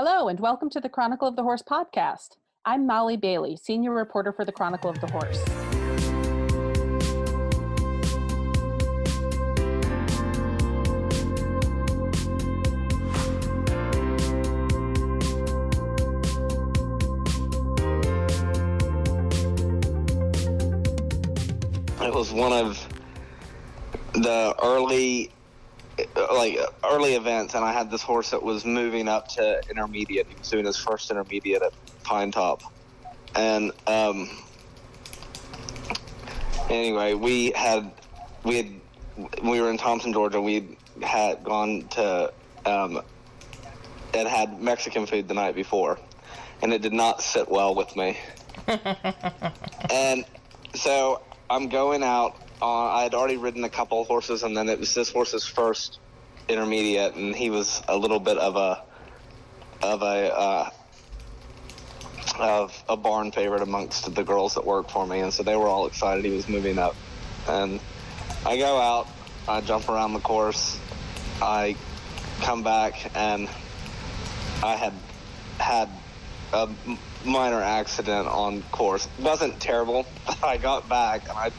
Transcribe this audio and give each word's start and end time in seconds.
Hello, 0.00 0.28
and 0.28 0.38
welcome 0.38 0.70
to 0.70 0.78
the 0.78 0.88
Chronicle 0.88 1.26
of 1.26 1.34
the 1.34 1.42
Horse 1.42 1.60
podcast. 1.60 2.36
I'm 2.64 2.86
Molly 2.86 3.16
Bailey, 3.16 3.56
senior 3.56 3.90
reporter 3.90 4.32
for 4.32 4.44
the 4.44 4.52
Chronicle 4.52 4.90
of 4.90 5.00
the 5.00 5.08
Horse. 5.08 5.42
It 22.00 22.14
was 22.14 22.32
one 22.32 22.52
of 22.52 22.86
the 24.14 24.54
early 24.62 25.32
like 26.32 26.58
early 26.84 27.14
events, 27.14 27.54
and 27.54 27.64
I 27.64 27.72
had 27.72 27.90
this 27.90 28.02
horse 28.02 28.30
that 28.30 28.42
was 28.42 28.64
moving 28.64 29.08
up 29.08 29.28
to 29.28 29.60
intermediate. 29.68 30.26
He 30.28 30.34
was 30.38 30.48
doing 30.48 30.66
his 30.66 30.76
first 30.76 31.10
intermediate 31.10 31.62
at 31.62 31.72
Pine 32.04 32.30
Top, 32.30 32.62
and 33.34 33.72
um, 33.86 34.30
anyway, 36.70 37.14
we 37.14 37.52
had 37.52 37.90
we 38.44 38.56
had 38.56 38.80
we 39.42 39.60
were 39.60 39.70
in 39.70 39.78
Thomson, 39.78 40.12
Georgia. 40.12 40.40
We 40.40 40.76
had 41.02 41.44
gone 41.44 41.88
to 41.90 42.32
um, 42.66 43.02
and 44.14 44.28
had 44.28 44.60
Mexican 44.60 45.06
food 45.06 45.28
the 45.28 45.34
night 45.34 45.54
before, 45.54 45.98
and 46.62 46.72
it 46.72 46.82
did 46.82 46.92
not 46.92 47.22
sit 47.22 47.48
well 47.48 47.74
with 47.74 47.94
me. 47.96 48.16
and 49.90 50.24
so 50.74 51.22
I'm 51.50 51.68
going 51.68 52.02
out 52.02 52.36
uh, 52.60 52.66
I 52.66 53.02
had 53.04 53.14
already 53.14 53.36
ridden 53.36 53.64
a 53.64 53.68
couple 53.68 54.00
of 54.00 54.08
horses, 54.08 54.42
and 54.42 54.56
then 54.56 54.68
it 54.68 54.78
was 54.78 54.94
this 54.94 55.10
horse's 55.10 55.44
first 55.44 55.98
intermediate, 56.48 57.14
and 57.14 57.34
he 57.34 57.50
was 57.50 57.82
a 57.88 57.96
little 57.96 58.20
bit 58.20 58.38
of 58.38 58.56
a 58.56 58.82
of 59.82 60.02
a 60.02 60.36
uh, 60.36 60.70
of 62.38 62.84
a 62.88 62.96
barn 62.96 63.32
favorite 63.32 63.62
amongst 63.62 64.12
the 64.14 64.24
girls 64.24 64.54
that 64.54 64.64
worked 64.64 64.90
for 64.90 65.06
me, 65.06 65.20
and 65.20 65.32
so 65.32 65.42
they 65.42 65.56
were 65.56 65.68
all 65.68 65.86
excited 65.86 66.24
he 66.24 66.30
was 66.32 66.48
moving 66.48 66.78
up. 66.78 66.96
And 67.48 67.80
I 68.44 68.56
go 68.56 68.78
out, 68.78 69.08
I 69.46 69.60
jump 69.60 69.88
around 69.88 70.14
the 70.14 70.20
course, 70.20 70.78
I 71.40 71.76
come 72.40 72.62
back, 72.62 73.10
and 73.14 73.48
I 74.62 74.74
had 74.74 74.92
had 75.58 75.88
a 76.52 76.68
minor 77.24 77.60
accident 77.60 78.26
on 78.26 78.62
course. 78.72 79.06
It 79.18 79.24
wasn't 79.24 79.60
terrible, 79.60 80.06
but 80.26 80.42
I 80.42 80.56
got 80.56 80.88
back 80.88 81.28
and 81.28 81.38
I 81.38 81.50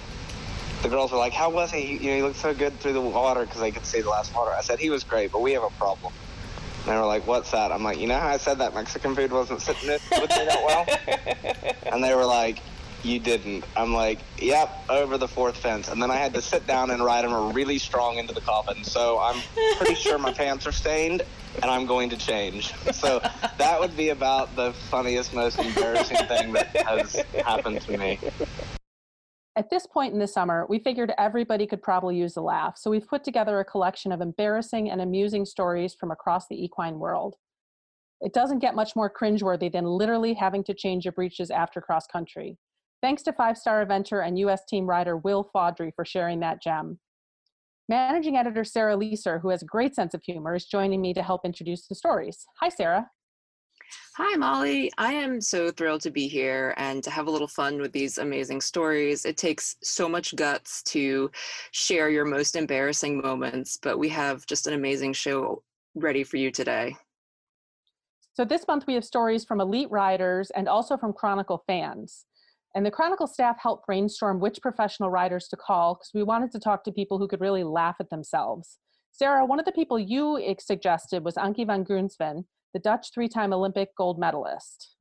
the 0.81 0.89
girls 0.89 1.11
were 1.11 1.17
like, 1.17 1.33
"How 1.33 1.49
was 1.49 1.71
he? 1.71 1.97
You 1.97 2.09
know, 2.09 2.15
he 2.15 2.21
looked 2.21 2.37
so 2.37 2.53
good 2.53 2.79
through 2.79 2.93
the 2.93 3.01
water 3.01 3.45
because 3.45 3.59
they 3.59 3.71
could 3.71 3.85
see 3.85 4.01
the 4.01 4.09
last 4.09 4.33
water." 4.33 4.51
I 4.51 4.61
said 4.61 4.79
he 4.79 4.89
was 4.89 5.03
great, 5.03 5.31
but 5.31 5.41
we 5.41 5.53
have 5.53 5.63
a 5.63 5.69
problem. 5.71 6.13
And 6.79 6.93
they 6.93 6.95
were 6.95 7.05
like, 7.05 7.27
"What's 7.27 7.51
that?" 7.51 7.71
I'm 7.71 7.83
like, 7.83 7.99
"You 7.99 8.07
know 8.07 8.17
how 8.17 8.29
I 8.29 8.37
said 8.37 8.59
that 8.59 8.73
Mexican 8.73 9.15
food 9.15 9.31
wasn't 9.31 9.61
sitting 9.61 9.89
with 9.89 10.01
me 10.11 10.17
that 10.27 10.63
well?" 10.65 11.75
and 11.93 12.03
they 12.03 12.15
were 12.15 12.25
like, 12.25 12.59
"You 13.03 13.19
didn't." 13.19 13.65
I'm 13.75 13.93
like, 13.93 14.19
"Yep, 14.37 14.85
over 14.89 15.17
the 15.17 15.27
fourth 15.27 15.57
fence." 15.57 15.89
And 15.89 16.01
then 16.01 16.11
I 16.11 16.15
had 16.15 16.33
to 16.35 16.41
sit 16.41 16.65
down 16.65 16.91
and 16.91 17.03
ride 17.03 17.25
him 17.25 17.53
really 17.53 17.77
strong 17.77 18.17
into 18.17 18.33
the 18.33 18.41
coffin. 18.41 18.83
So 18.83 19.19
I'm 19.19 19.41
pretty 19.77 19.95
sure 19.95 20.17
my 20.17 20.31
pants 20.31 20.65
are 20.65 20.71
stained, 20.71 21.23
and 21.61 21.65
I'm 21.69 21.85
going 21.85 22.09
to 22.11 22.17
change. 22.17 22.73
So 22.93 23.19
that 23.57 23.79
would 23.79 23.97
be 23.97 24.09
about 24.09 24.55
the 24.55 24.71
funniest, 24.89 25.33
most 25.33 25.59
embarrassing 25.59 26.25
thing 26.27 26.53
that 26.53 26.67
has 26.75 27.15
happened 27.43 27.81
to 27.81 27.97
me. 27.97 28.19
At 29.59 29.69
this 29.69 29.85
point 29.85 30.13
in 30.13 30.19
the 30.19 30.25
summer, 30.25 30.65
we 30.69 30.79
figured 30.79 31.11
everybody 31.17 31.67
could 31.67 31.81
probably 31.81 32.15
use 32.15 32.37
a 32.37 32.41
laugh, 32.41 32.77
so 32.77 32.89
we've 32.89 33.05
put 33.05 33.25
together 33.25 33.59
a 33.59 33.65
collection 33.65 34.13
of 34.13 34.21
embarrassing 34.21 34.89
and 34.89 35.01
amusing 35.01 35.43
stories 35.43 35.93
from 35.93 36.11
across 36.11 36.47
the 36.47 36.55
equine 36.55 36.97
world. 36.97 37.35
It 38.21 38.33
doesn't 38.33 38.59
get 38.59 38.73
much 38.73 38.95
more 38.95 39.13
cringeworthy 39.13 39.69
than 39.69 39.83
literally 39.83 40.33
having 40.33 40.63
to 40.63 40.73
change 40.73 41.03
your 41.03 41.11
breeches 41.11 41.51
after 41.51 41.81
cross 41.81 42.07
country. 42.07 42.57
Thanks 43.01 43.21
to 43.23 43.33
five 43.33 43.57
star 43.57 43.85
eventer 43.85 44.25
and 44.25 44.39
US 44.39 44.63
team 44.63 44.85
rider 44.85 45.17
Will 45.17 45.43
Faudree 45.53 45.91
for 45.93 46.05
sharing 46.05 46.39
that 46.39 46.61
gem. 46.63 46.97
Managing 47.89 48.37
editor 48.37 48.63
Sarah 48.63 48.95
Lieser, 48.95 49.39
who 49.39 49.49
has 49.49 49.61
a 49.61 49.65
great 49.65 49.93
sense 49.93 50.13
of 50.13 50.23
humor, 50.23 50.55
is 50.55 50.67
joining 50.67 51.01
me 51.01 51.13
to 51.13 51.21
help 51.21 51.43
introduce 51.43 51.85
the 51.85 51.95
stories. 51.95 52.45
Hi, 52.61 52.69
Sarah. 52.69 53.09
Hi, 54.17 54.35
Molly. 54.35 54.91
I 54.97 55.13
am 55.13 55.39
so 55.39 55.71
thrilled 55.71 56.01
to 56.01 56.11
be 56.11 56.27
here 56.27 56.73
and 56.77 57.03
to 57.03 57.09
have 57.09 57.27
a 57.27 57.31
little 57.31 57.47
fun 57.47 57.79
with 57.79 57.91
these 57.91 58.17
amazing 58.17 58.61
stories. 58.61 59.25
It 59.25 59.37
takes 59.37 59.77
so 59.81 60.09
much 60.09 60.35
guts 60.35 60.83
to 60.83 61.31
share 61.71 62.09
your 62.09 62.25
most 62.25 62.55
embarrassing 62.55 63.21
moments, 63.21 63.79
but 63.81 63.97
we 63.97 64.09
have 64.09 64.45
just 64.45 64.67
an 64.67 64.73
amazing 64.73 65.13
show 65.13 65.63
ready 65.95 66.23
for 66.23 66.37
you 66.37 66.51
today. 66.51 66.95
So, 68.33 68.45
this 68.45 68.67
month 68.67 68.85
we 68.87 68.93
have 68.93 69.05
stories 69.05 69.43
from 69.43 69.61
elite 69.61 69.89
riders 69.91 70.51
and 70.51 70.67
also 70.67 70.97
from 70.97 71.13
Chronicle 71.13 71.63
fans. 71.65 72.25
And 72.75 72.85
the 72.85 72.91
Chronicle 72.91 73.27
staff 73.27 73.57
helped 73.61 73.87
brainstorm 73.87 74.39
which 74.39 74.61
professional 74.61 75.09
riders 75.09 75.47
to 75.47 75.57
call 75.57 75.95
because 75.95 76.11
we 76.13 76.23
wanted 76.23 76.51
to 76.51 76.59
talk 76.59 76.83
to 76.83 76.91
people 76.91 77.17
who 77.17 77.27
could 77.27 77.41
really 77.41 77.63
laugh 77.63 77.95
at 77.99 78.09
themselves. 78.09 78.77
Sarah, 79.11 79.45
one 79.45 79.59
of 79.59 79.65
the 79.65 79.71
people 79.71 79.99
you 79.99 80.39
suggested 80.59 81.23
was 81.23 81.35
Anky 81.35 81.65
van 81.65 81.83
Grunsven, 81.83 82.45
the 82.73 82.79
Dutch 82.79 83.11
three 83.13 83.27
time 83.27 83.53
Olympic 83.53 83.95
gold 83.95 84.19
medalist. 84.19 84.95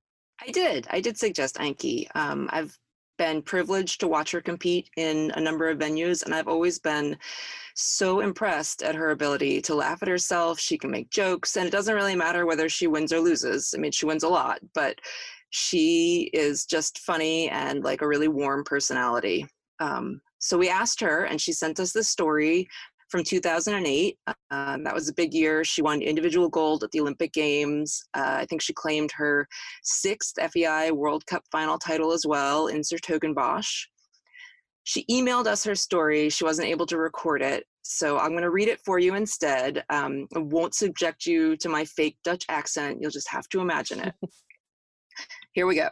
I 0.46 0.50
did. 0.50 0.86
I 0.90 1.00
did 1.00 1.18
suggest 1.18 1.56
Anky. 1.56 2.06
Um, 2.14 2.48
I've 2.52 2.78
been 3.18 3.42
privileged 3.42 4.00
to 4.00 4.08
watch 4.08 4.30
her 4.30 4.40
compete 4.40 4.88
in 4.96 5.32
a 5.34 5.40
number 5.40 5.68
of 5.68 5.78
venues, 5.78 6.24
and 6.24 6.32
I've 6.32 6.48
always 6.48 6.78
been 6.78 7.18
so 7.74 8.20
impressed 8.20 8.82
at 8.82 8.94
her 8.94 9.10
ability 9.10 9.60
to 9.62 9.74
laugh 9.74 10.02
at 10.02 10.08
herself. 10.08 10.58
She 10.58 10.78
can 10.78 10.90
make 10.90 11.10
jokes, 11.10 11.56
and 11.56 11.66
it 11.66 11.70
doesn't 11.70 11.94
really 11.94 12.14
matter 12.14 12.46
whether 12.46 12.68
she 12.68 12.86
wins 12.86 13.12
or 13.12 13.20
loses. 13.20 13.74
I 13.76 13.80
mean, 13.80 13.92
she 13.92 14.06
wins 14.06 14.22
a 14.22 14.28
lot, 14.28 14.60
but 14.74 15.00
she 15.50 16.30
is 16.32 16.64
just 16.64 17.00
funny 17.00 17.48
and 17.48 17.82
like 17.82 18.02
a 18.02 18.06
really 18.06 18.28
warm 18.28 18.64
personality. 18.64 19.46
Um, 19.80 20.20
so 20.38 20.56
we 20.56 20.68
asked 20.68 21.00
her, 21.00 21.24
and 21.24 21.40
she 21.40 21.52
sent 21.52 21.80
us 21.80 21.92
this 21.92 22.08
story 22.08 22.68
from 23.08 23.24
2008. 23.24 24.18
Um, 24.50 24.84
that 24.84 24.94
was 24.94 25.08
a 25.08 25.14
big 25.14 25.34
year. 25.34 25.64
She 25.64 25.82
won 25.82 26.02
individual 26.02 26.48
gold 26.48 26.84
at 26.84 26.90
the 26.90 27.00
Olympic 27.00 27.32
Games. 27.32 28.04
Uh, 28.14 28.36
I 28.40 28.46
think 28.46 28.62
she 28.62 28.72
claimed 28.72 29.10
her 29.12 29.46
sixth 29.82 30.36
FEI 30.52 30.90
World 30.90 31.24
Cup 31.26 31.42
final 31.50 31.78
title 31.78 32.12
as 32.12 32.24
well 32.26 32.66
in 32.68 32.82
's-Hertogenbosch. 32.82 33.86
She 34.84 35.04
emailed 35.10 35.46
us 35.46 35.64
her 35.64 35.74
story. 35.74 36.30
She 36.30 36.44
wasn't 36.44 36.68
able 36.68 36.86
to 36.86 36.98
record 36.98 37.42
it. 37.42 37.64
So 37.82 38.18
I'm 38.18 38.30
going 38.30 38.42
to 38.42 38.50
read 38.50 38.68
it 38.68 38.80
for 38.84 38.98
you 38.98 39.14
instead. 39.14 39.84
Um, 39.90 40.26
I 40.34 40.40
won't 40.40 40.74
subject 40.74 41.26
you 41.26 41.56
to 41.58 41.68
my 41.68 41.84
fake 41.84 42.18
Dutch 42.24 42.44
accent. 42.48 42.98
You'll 43.00 43.10
just 43.10 43.30
have 43.30 43.48
to 43.50 43.60
imagine 43.60 44.00
it. 44.00 44.14
Here 45.52 45.66
we 45.66 45.74
go. 45.74 45.88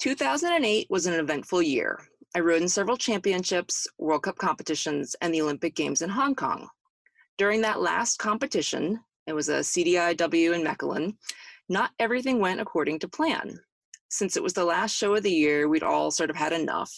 2008 0.00 0.86
was 0.90 1.06
an 1.06 1.14
eventful 1.14 1.62
year. 1.62 1.98
I 2.36 2.40
rode 2.40 2.62
in 2.62 2.68
several 2.68 2.96
championships, 2.96 3.86
World 3.96 4.24
Cup 4.24 4.36
competitions, 4.38 5.14
and 5.20 5.32
the 5.32 5.40
Olympic 5.40 5.76
Games 5.76 6.02
in 6.02 6.10
Hong 6.10 6.34
Kong. 6.34 6.68
During 7.38 7.60
that 7.60 7.80
last 7.80 8.18
competition, 8.18 8.98
it 9.28 9.32
was 9.34 9.48
a 9.48 9.60
CDIW 9.60 10.52
in 10.52 10.64
Mechelen, 10.64 11.16
not 11.68 11.92
everything 12.00 12.40
went 12.40 12.60
according 12.60 12.98
to 12.98 13.08
plan. 13.08 13.60
Since 14.08 14.36
it 14.36 14.42
was 14.42 14.52
the 14.52 14.64
last 14.64 14.96
show 14.96 15.14
of 15.14 15.22
the 15.22 15.30
year, 15.30 15.68
we'd 15.68 15.84
all 15.84 16.10
sort 16.10 16.28
of 16.28 16.34
had 16.34 16.52
enough. 16.52 16.92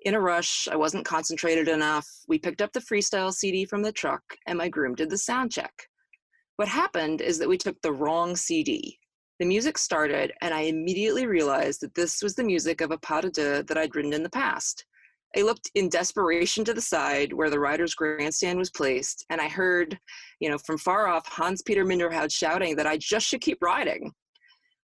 In 0.00 0.14
a 0.14 0.20
rush, 0.20 0.66
I 0.70 0.74
wasn't 0.74 1.06
concentrated 1.06 1.68
enough. 1.68 2.08
We 2.26 2.40
picked 2.40 2.60
up 2.60 2.72
the 2.72 2.80
freestyle 2.80 3.32
CD 3.32 3.64
from 3.64 3.82
the 3.82 3.92
truck, 3.92 4.22
and 4.46 4.58
my 4.58 4.68
groom 4.68 4.96
did 4.96 5.08
the 5.08 5.18
sound 5.18 5.52
check. 5.52 5.88
What 6.56 6.68
happened 6.68 7.20
is 7.20 7.38
that 7.38 7.48
we 7.48 7.58
took 7.58 7.80
the 7.80 7.92
wrong 7.92 8.34
CD. 8.34 8.98
The 9.40 9.46
music 9.46 9.78
started, 9.78 10.32
and 10.42 10.54
I 10.54 10.60
immediately 10.60 11.26
realized 11.26 11.80
that 11.80 11.94
this 11.94 12.22
was 12.22 12.36
the 12.36 12.44
music 12.44 12.80
of 12.80 12.92
a 12.92 12.98
pas 12.98 13.22
de 13.22 13.30
deux 13.30 13.62
that 13.64 13.76
I'd 13.76 13.94
ridden 13.96 14.12
in 14.12 14.22
the 14.22 14.30
past. 14.30 14.84
I 15.36 15.42
looked 15.42 15.70
in 15.74 15.88
desperation 15.88 16.64
to 16.64 16.74
the 16.74 16.80
side 16.80 17.32
where 17.32 17.50
the 17.50 17.58
rider's 17.58 17.96
grandstand 17.96 18.58
was 18.58 18.70
placed, 18.70 19.26
and 19.30 19.40
I 19.40 19.48
heard, 19.48 19.98
you 20.38 20.48
know, 20.48 20.58
from 20.58 20.78
far 20.78 21.08
off 21.08 21.26
Hans 21.26 21.62
Peter 21.62 21.84
Minderhoud 21.84 22.32
shouting 22.32 22.76
that 22.76 22.86
I 22.86 22.96
just 22.96 23.26
should 23.26 23.40
keep 23.40 23.60
riding. 23.60 24.12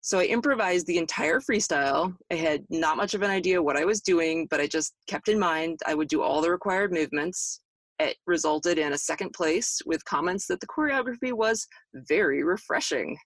So 0.01 0.19
I 0.19 0.25
improvised 0.25 0.89
the 0.89 0.99
entire 0.99 1.39
freestyle. 1.39 2.17
I 2.33 2.35
had 2.35 2.65
not 2.71 2.97
much 2.97 3.15
of 3.15 3.23
an 3.23 3.31
idea 3.31 3.63
what 3.63 3.77
I 3.77 3.85
was 3.85 4.01
doing, 4.01 4.49
but 4.51 4.61
I 4.61 4.67
just 4.67 4.95
kept 5.07 5.29
in 5.29 5.39
mind 5.39 5.79
I 5.87 5.95
would 5.95 6.09
do 6.09 6.23
all 6.23 6.41
the 6.41 6.51
required 6.51 6.93
movements. 6.93 7.61
It 8.01 8.17
resulted 8.27 8.79
in 8.79 8.95
a 8.95 8.99
second 8.99 9.33
place 9.33 9.81
with 9.87 10.05
comments 10.07 10.47
that 10.47 10.59
the 10.59 10.67
choreography 10.67 11.33
was 11.33 11.69
very 11.95 12.43
refreshing. 12.43 13.17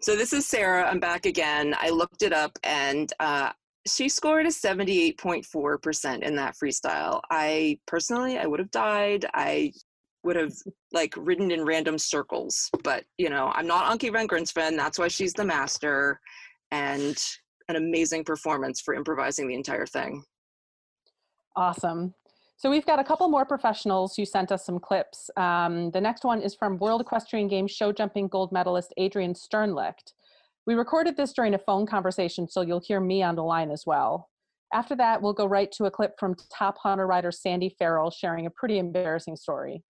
so 0.02 0.16
this 0.16 0.34
is 0.34 0.46
Sarah. 0.46 0.90
I'm 0.90 1.00
back 1.00 1.26
again. 1.26 1.76
I 1.80 1.90
looked 1.90 2.22
it 2.22 2.34
up 2.34 2.58
and 2.64 3.12
uh, 3.20 3.52
she 3.88 4.10
scored 4.10 4.46
a 4.46 4.50
78.4% 4.50 6.22
in 6.22 6.36
that 6.36 6.56
freestyle. 6.62 7.22
I 7.32 7.80
personally, 7.88 8.38
I 8.38 8.46
would 8.46 8.60
have 8.60 8.72
died. 8.72 9.26
I 9.34 9.72
would 10.24 10.36
have 10.36 10.54
like 10.92 11.14
ridden 11.18 11.52
in 11.52 11.66
random 11.66 11.98
circles, 11.98 12.70
but 12.84 13.06
you 13.18 13.30
know, 13.30 13.52
I'm 13.56 13.68
not 13.68 13.86
Anky 13.98 14.12
van 14.12 14.28
Grunsven. 14.28 14.76
That's 14.76 15.00
why 15.00 15.08
she's 15.08 15.34
the 15.34 15.46
master 15.46 16.20
and 16.72 17.18
an 17.70 17.76
amazing 17.76 18.26
performance 18.26 18.82
for 18.82 18.94
improvising 18.94 19.48
the 19.48 19.56
entire 19.56 19.86
thing. 19.86 20.24
Awesome. 21.56 22.14
So 22.60 22.70
we've 22.70 22.86
got 22.86 23.00
a 23.00 23.06
couple 23.06 23.30
more 23.30 23.46
professionals 23.46 24.18
who 24.18 24.26
sent 24.26 24.52
us 24.52 24.66
some 24.66 24.80
clips. 24.80 25.30
Um, 25.38 25.92
the 25.92 26.02
next 26.02 26.26
one 26.26 26.42
is 26.42 26.54
from 26.54 26.78
World 26.78 27.00
Equestrian 27.00 27.48
Games 27.48 27.72
show 27.72 27.94
jumping 27.94 28.28
gold 28.28 28.52
medalist 28.52 28.94
Adrienne 29.00 29.34
Sternlicht. 29.34 30.12
We 30.66 30.74
recorded 30.74 31.16
this 31.16 31.32
during 31.32 31.54
a 31.54 31.58
phone 31.58 31.86
conversation, 31.86 32.50
so 32.50 32.60
you'll 32.60 32.82
hear 32.82 33.00
me 33.00 33.24
on 33.24 33.36
the 33.36 33.44
line 33.46 33.72
as 33.72 33.86
well. 33.86 34.28
After 34.74 34.94
that, 34.98 35.22
we'll 35.22 35.32
go 35.32 35.46
right 35.46 35.72
to 35.72 35.86
a 35.86 35.92
clip 35.92 36.20
from 36.20 36.36
top 36.54 36.78
hunter 36.80 37.08
rider 37.08 37.32
Sandy 37.32 37.74
Ferrell 37.80 38.12
sharing 38.12 38.46
a 38.46 38.50
pretty 38.50 38.78
embarrassing 38.78 39.38
story. 39.38 39.82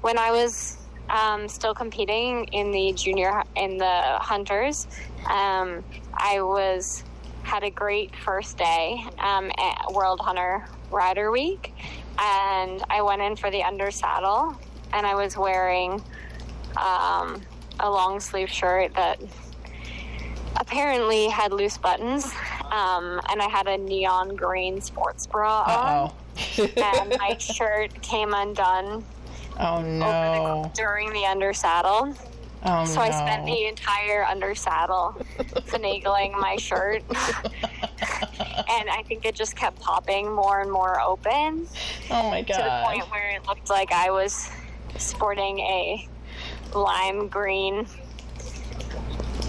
When 0.00 0.16
I 0.16 0.30
was 0.30 0.78
um, 1.10 1.46
still 1.46 1.74
competing 1.74 2.44
in 2.54 2.70
the 2.70 2.94
junior 2.94 3.42
in 3.54 3.76
the 3.76 4.16
hunters, 4.18 4.86
um, 5.28 5.84
I 6.14 6.40
was 6.40 7.04
had 7.46 7.62
a 7.62 7.70
great 7.70 8.14
first 8.16 8.58
day 8.58 9.06
um, 9.20 9.52
at 9.56 9.92
World 9.92 10.18
Hunter 10.20 10.66
Rider 10.90 11.30
Week, 11.30 11.72
and 12.18 12.82
I 12.90 13.00
went 13.02 13.22
in 13.22 13.36
for 13.36 13.52
the 13.52 13.62
under 13.62 13.92
saddle, 13.92 14.58
and 14.92 15.06
I 15.06 15.14
was 15.14 15.36
wearing 15.36 16.02
um, 16.76 17.40
a 17.78 17.88
long 17.88 18.18
sleeve 18.18 18.50
shirt 18.50 18.92
that 18.94 19.20
apparently 20.56 21.28
had 21.28 21.52
loose 21.52 21.78
buttons, 21.78 22.24
um, 22.72 23.20
and 23.30 23.40
I 23.40 23.48
had 23.48 23.68
a 23.68 23.78
neon 23.78 24.34
green 24.34 24.80
sports 24.80 25.28
bra 25.28 26.12
on, 26.58 26.72
and 26.76 27.16
my 27.16 27.36
shirt 27.38 28.02
came 28.02 28.34
undone. 28.34 29.04
Oh 29.60 29.80
no! 29.82 30.62
The, 30.64 30.82
during 30.82 31.12
the 31.12 31.24
under 31.26 31.52
saddle. 31.52 32.12
Oh, 32.64 32.84
so 32.84 32.96
no. 32.96 33.00
I 33.02 33.10
spent 33.10 33.46
the 33.46 33.66
entire 33.66 34.24
under 34.24 34.54
saddle 34.54 35.14
finagling 35.68 36.32
my 36.32 36.56
shirt. 36.56 37.02
and 37.08 38.90
I 38.90 39.02
think 39.06 39.24
it 39.24 39.34
just 39.34 39.56
kept 39.56 39.80
popping 39.80 40.32
more 40.32 40.60
and 40.60 40.70
more 40.70 41.00
open. 41.00 41.66
Oh 42.10 42.30
my 42.30 42.42
god. 42.42 42.56
To 42.56 42.62
the 42.62 42.82
point 42.84 43.10
where 43.10 43.30
it 43.36 43.46
looked 43.46 43.70
like 43.70 43.92
I 43.92 44.10
was 44.10 44.50
sporting 44.96 45.58
a 45.60 46.08
lime 46.74 47.28
green 47.28 47.86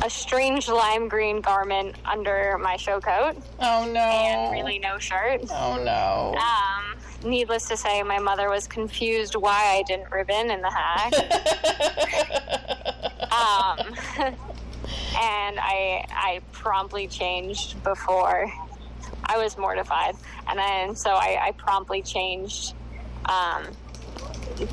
a 0.03 0.09
strange 0.09 0.67
lime 0.67 1.07
green 1.07 1.41
garment 1.41 1.95
under 2.05 2.57
my 2.59 2.77
show 2.77 2.99
coat. 2.99 3.35
Oh 3.59 3.89
no. 3.91 3.99
And 3.99 4.51
really 4.51 4.79
no 4.79 4.99
shirt. 4.99 5.41
Oh 5.49 5.81
no. 5.83 6.35
Um 6.37 6.97
needless 7.23 7.67
to 7.69 7.77
say, 7.77 8.03
my 8.03 8.19
mother 8.19 8.49
was 8.49 8.67
confused 8.67 9.35
why 9.35 9.77
I 9.77 9.83
didn't 9.87 10.11
ribbon 10.11 10.51
in 10.51 10.61
the 10.61 10.69
hack. 10.69 11.13
um, 13.31 13.95
and 15.19 15.59
I 15.59 16.05
I 16.09 16.41
promptly 16.51 17.07
changed 17.07 17.81
before 17.83 18.51
I 19.25 19.37
was 19.37 19.57
mortified, 19.57 20.15
and 20.47 20.57
then 20.57 20.95
so 20.95 21.11
I, 21.11 21.47
I 21.47 21.51
promptly 21.51 22.01
changed 22.01 22.73
um, 23.25 23.67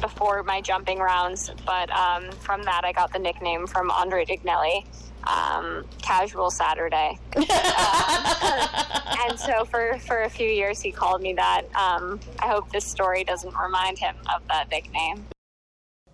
before 0.01 0.43
my 0.43 0.61
jumping 0.61 0.99
rounds. 0.99 1.51
But 1.67 1.91
um, 1.91 2.31
from 2.33 2.63
that, 2.65 2.85
I 2.85 2.93
got 2.93 3.13
the 3.13 3.19
nickname 3.19 3.67
from 3.67 3.91
Andre 3.91 4.25
Dignelli. 4.25 4.87
Um, 5.27 5.85
casual 6.03 6.51
Saturday, 6.51 7.19
um, 7.37 7.45
and 7.47 9.39
so 9.39 9.65
for 9.65 9.99
for 10.01 10.23
a 10.25 10.29
few 10.29 10.49
years 10.49 10.81
he 10.81 10.93
called 10.93 11.23
me 11.23 11.33
that. 11.35 11.63
Um, 11.75 12.21
I 12.41 12.49
hope 12.49 12.71
this 12.71 12.85
story 12.85 13.25
doesn't 13.25 13.55
remind 13.57 13.99
him 13.99 14.17
of 14.35 14.47
that 14.49 14.71
nickname. 14.71 15.25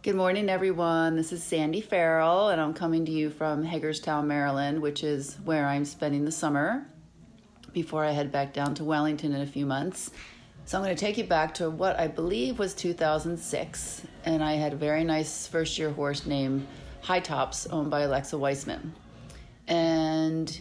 Good 0.03 0.17
morning, 0.17 0.49
everyone. 0.49 1.17
This 1.17 1.31
is 1.31 1.43
Sandy 1.43 1.83
Ferrell, 1.83 2.49
and 2.49 2.59
I'm 2.59 2.73
coming 2.73 3.05
to 3.05 3.13
you 3.13 3.29
from 3.29 3.65
Hagerstown, 3.65 4.27
Maryland, 4.27 4.81
which 4.81 5.05
is 5.05 5.37
where 5.45 5.67
I'm 5.67 5.85
spending 5.85 6.25
the 6.25 6.33
summer 6.33 6.87
before 7.75 8.05
I 8.05 8.13
head 8.13 8.33
back 8.33 8.55
down 8.55 8.75
to 8.77 8.85
Wellington 8.85 9.35
in 9.35 9.43
a 9.43 9.47
few 9.47 9.67
months. 9.67 10.11
So 10.65 10.79
I'm 10.79 10.85
going 10.85 10.95
to 10.97 11.01
take 11.01 11.19
you 11.19 11.25
back 11.25 11.53
to 11.55 11.69
what 11.69 11.99
I 11.99 12.07
believe 12.07 12.59
was 12.59 12.75
2006, 12.75 14.03
and 14.25 14.43
I 14.43 14.55
had 14.55 14.73
a 14.73 14.77
very 14.77 15.05
nice 15.05 15.47
first 15.47 15.79
year 15.79 15.91
horse 15.91 16.25
named 16.25 16.67
High 17.03 17.21
Tops, 17.21 17.67
owned 17.67 17.91
by 17.91 18.03
Alexa 18.03 18.37
Weissman. 18.37 18.95
And 19.67 20.61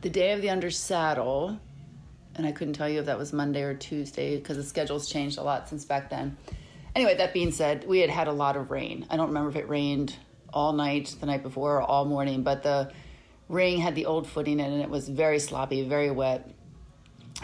the 0.00 0.10
day 0.10 0.32
of 0.32 0.42
the 0.42 0.50
under 0.50 0.70
saddle, 0.70 1.58
and 2.34 2.46
I 2.46 2.52
couldn't 2.52 2.74
tell 2.74 2.88
you 2.88 3.00
if 3.00 3.06
that 3.06 3.18
was 3.18 3.32
Monday 3.32 3.62
or 3.62 3.74
Tuesday 3.74 4.36
because 4.36 4.56
the 4.56 4.62
schedule's 4.62 5.08
changed 5.08 5.38
a 5.38 5.42
lot 5.42 5.68
since 5.68 5.84
back 5.84 6.10
then. 6.10 6.36
Anyway, 6.94 7.16
that 7.16 7.32
being 7.32 7.50
said, 7.50 7.86
we 7.86 8.00
had 8.00 8.10
had 8.10 8.28
a 8.28 8.32
lot 8.32 8.56
of 8.56 8.70
rain. 8.70 9.06
I 9.10 9.16
don't 9.16 9.28
remember 9.28 9.50
if 9.50 9.56
it 9.56 9.68
rained 9.68 10.16
all 10.52 10.72
night 10.72 11.14
the 11.20 11.26
night 11.26 11.42
before 11.42 11.76
or 11.76 11.82
all 11.82 12.04
morning, 12.04 12.42
but 12.42 12.62
the 12.62 12.92
ring 13.48 13.78
had 13.78 13.94
the 13.94 14.06
old 14.06 14.26
footing 14.26 14.60
in 14.60 14.66
it 14.66 14.74
and 14.74 14.82
it 14.82 14.90
was 14.90 15.08
very 15.08 15.38
sloppy, 15.38 15.86
very 15.88 16.10
wet, 16.10 16.48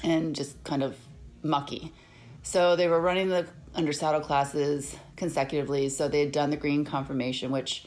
and 0.02 0.34
just 0.34 0.62
kind 0.64 0.82
of 0.82 0.96
mucky. 1.42 1.92
So 2.42 2.76
they 2.76 2.88
were 2.88 3.00
running 3.00 3.28
the 3.28 3.46
under 3.74 3.92
saddle 3.92 4.20
classes 4.20 4.96
consecutively. 5.16 5.88
So 5.88 6.08
they 6.08 6.20
had 6.20 6.32
done 6.32 6.50
the 6.50 6.56
green 6.56 6.84
conformation, 6.84 7.50
which 7.50 7.84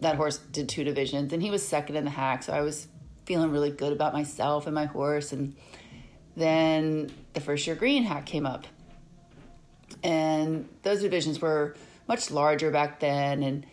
that 0.00 0.16
horse 0.16 0.38
did 0.38 0.68
two 0.68 0.84
divisions, 0.84 1.32
and 1.32 1.42
he 1.42 1.50
was 1.50 1.66
second 1.66 1.96
in 1.96 2.04
the 2.04 2.10
hack. 2.10 2.42
So 2.42 2.52
I 2.52 2.60
was 2.60 2.86
feeling 3.24 3.50
really 3.50 3.70
good 3.70 3.92
about 3.92 4.12
myself 4.12 4.66
and 4.66 4.74
my 4.74 4.84
horse. 4.84 5.32
And 5.32 5.56
then 6.36 7.10
the 7.32 7.40
first 7.40 7.66
year 7.66 7.74
green 7.74 8.04
hack 8.04 8.26
came 8.26 8.46
up, 8.46 8.66
and 10.02 10.68
those 10.82 11.00
divisions 11.00 11.40
were 11.40 11.76
much 12.06 12.30
larger 12.30 12.70
back 12.70 13.00
then. 13.00 13.42
And 13.42 13.66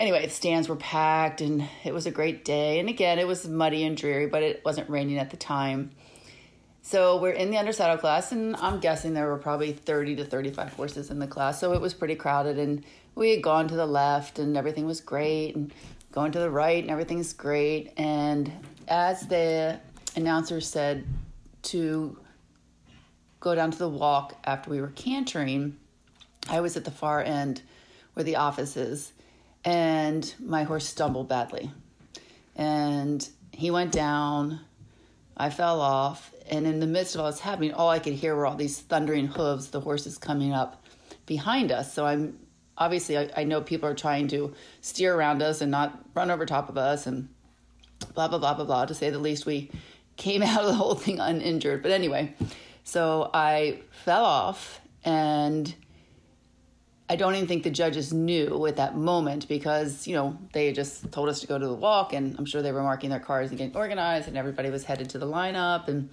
anyway, 0.00 0.24
the 0.24 0.32
stands 0.32 0.68
were 0.68 0.76
packed, 0.76 1.40
and 1.40 1.68
it 1.84 1.92
was 1.92 2.06
a 2.06 2.10
great 2.10 2.44
day. 2.44 2.80
And 2.80 2.88
again, 2.88 3.18
it 3.18 3.26
was 3.26 3.46
muddy 3.46 3.84
and 3.84 3.96
dreary, 3.96 4.26
but 4.26 4.42
it 4.42 4.62
wasn't 4.64 4.88
raining 4.88 5.18
at 5.18 5.30
the 5.30 5.36
time. 5.36 5.90
So 6.82 7.20
we're 7.20 7.32
in 7.32 7.50
the 7.50 7.58
under 7.58 7.72
saddle 7.72 7.98
class, 7.98 8.32
and 8.32 8.56
I'm 8.56 8.80
guessing 8.80 9.12
there 9.12 9.28
were 9.28 9.38
probably 9.38 9.72
30 9.72 10.16
to 10.16 10.24
35 10.24 10.72
horses 10.72 11.10
in 11.10 11.18
the 11.18 11.26
class. 11.26 11.60
So 11.60 11.72
it 11.72 11.80
was 11.80 11.94
pretty 11.94 12.14
crowded, 12.14 12.58
and 12.58 12.84
we 13.14 13.30
had 13.30 13.42
gone 13.42 13.68
to 13.68 13.76
the 13.76 13.86
left, 13.86 14.38
and 14.38 14.56
everything 14.56 14.86
was 14.86 15.00
great, 15.00 15.54
and 15.54 15.72
going 16.10 16.32
to 16.32 16.38
the 16.38 16.50
right, 16.50 16.82
and 16.82 16.90
everything's 16.90 17.32
great. 17.32 17.92
And 17.96 18.50
as 18.88 19.26
the 19.26 19.78
announcer 20.16 20.60
said 20.60 21.06
to 21.62 22.18
go 23.40 23.54
down 23.54 23.70
to 23.70 23.78
the 23.78 23.88
walk 23.88 24.36
after 24.44 24.70
we 24.70 24.80
were 24.80 24.92
cantering, 24.96 25.76
I 26.48 26.60
was 26.60 26.76
at 26.76 26.84
the 26.84 26.90
far 26.90 27.22
end 27.22 27.62
where 28.14 28.24
the 28.24 28.36
office 28.36 28.76
is, 28.76 29.12
and 29.64 30.34
my 30.40 30.64
horse 30.64 30.86
stumbled 30.86 31.28
badly. 31.28 31.70
And 32.56 33.26
he 33.52 33.70
went 33.70 33.92
down, 33.92 34.60
I 35.36 35.50
fell 35.50 35.80
off, 35.80 36.34
and 36.50 36.66
in 36.66 36.80
the 36.80 36.86
midst 36.86 37.14
of 37.14 37.20
all 37.20 37.30
this 37.30 37.40
happening, 37.40 37.72
all 37.72 37.88
I 37.88 38.00
could 38.00 38.12
hear 38.12 38.34
were 38.34 38.44
all 38.44 38.56
these 38.56 38.80
thundering 38.80 39.28
hooves, 39.28 39.68
the 39.68 39.80
horses 39.80 40.18
coming 40.18 40.52
up 40.52 40.84
behind 41.26 41.70
us. 41.70 41.94
So 41.94 42.04
I'm 42.04 42.38
obviously, 42.76 43.16
I, 43.16 43.30
I 43.36 43.44
know 43.44 43.60
people 43.60 43.88
are 43.88 43.94
trying 43.94 44.26
to 44.28 44.52
steer 44.80 45.14
around 45.14 45.42
us 45.42 45.60
and 45.60 45.70
not 45.70 45.98
run 46.14 46.30
over 46.30 46.44
top 46.46 46.68
of 46.68 46.76
us 46.76 47.06
and 47.06 47.28
blah, 48.14 48.26
blah, 48.26 48.38
blah, 48.38 48.54
blah, 48.54 48.64
blah. 48.64 48.86
To 48.86 48.94
say 48.94 49.10
the 49.10 49.18
least, 49.18 49.46
we 49.46 49.70
came 50.16 50.42
out 50.42 50.60
of 50.60 50.66
the 50.66 50.74
whole 50.74 50.96
thing 50.96 51.20
uninjured. 51.20 51.82
But 51.82 51.92
anyway, 51.92 52.34
so 52.82 53.30
I 53.32 53.82
fell 54.04 54.24
off 54.24 54.80
and 55.04 55.72
I 57.08 57.16
don't 57.16 57.34
even 57.34 57.48
think 57.48 57.64
the 57.64 57.70
judges 57.70 58.12
knew 58.12 58.66
at 58.66 58.76
that 58.76 58.96
moment 58.96 59.48
because, 59.48 60.06
you 60.06 60.14
know, 60.14 60.38
they 60.52 60.72
just 60.72 61.10
told 61.12 61.28
us 61.28 61.40
to 61.40 61.46
go 61.46 61.58
to 61.58 61.66
the 61.66 61.74
walk 61.74 62.12
and 62.12 62.36
I'm 62.38 62.44
sure 62.44 62.62
they 62.62 62.72
were 62.72 62.82
marking 62.82 63.10
their 63.10 63.20
cars 63.20 63.50
and 63.50 63.58
getting 63.58 63.76
organized 63.76 64.28
and 64.28 64.36
everybody 64.36 64.70
was 64.70 64.84
headed 64.84 65.10
to 65.10 65.18
the 65.18 65.26
lineup. 65.26 65.88
And 65.88 66.08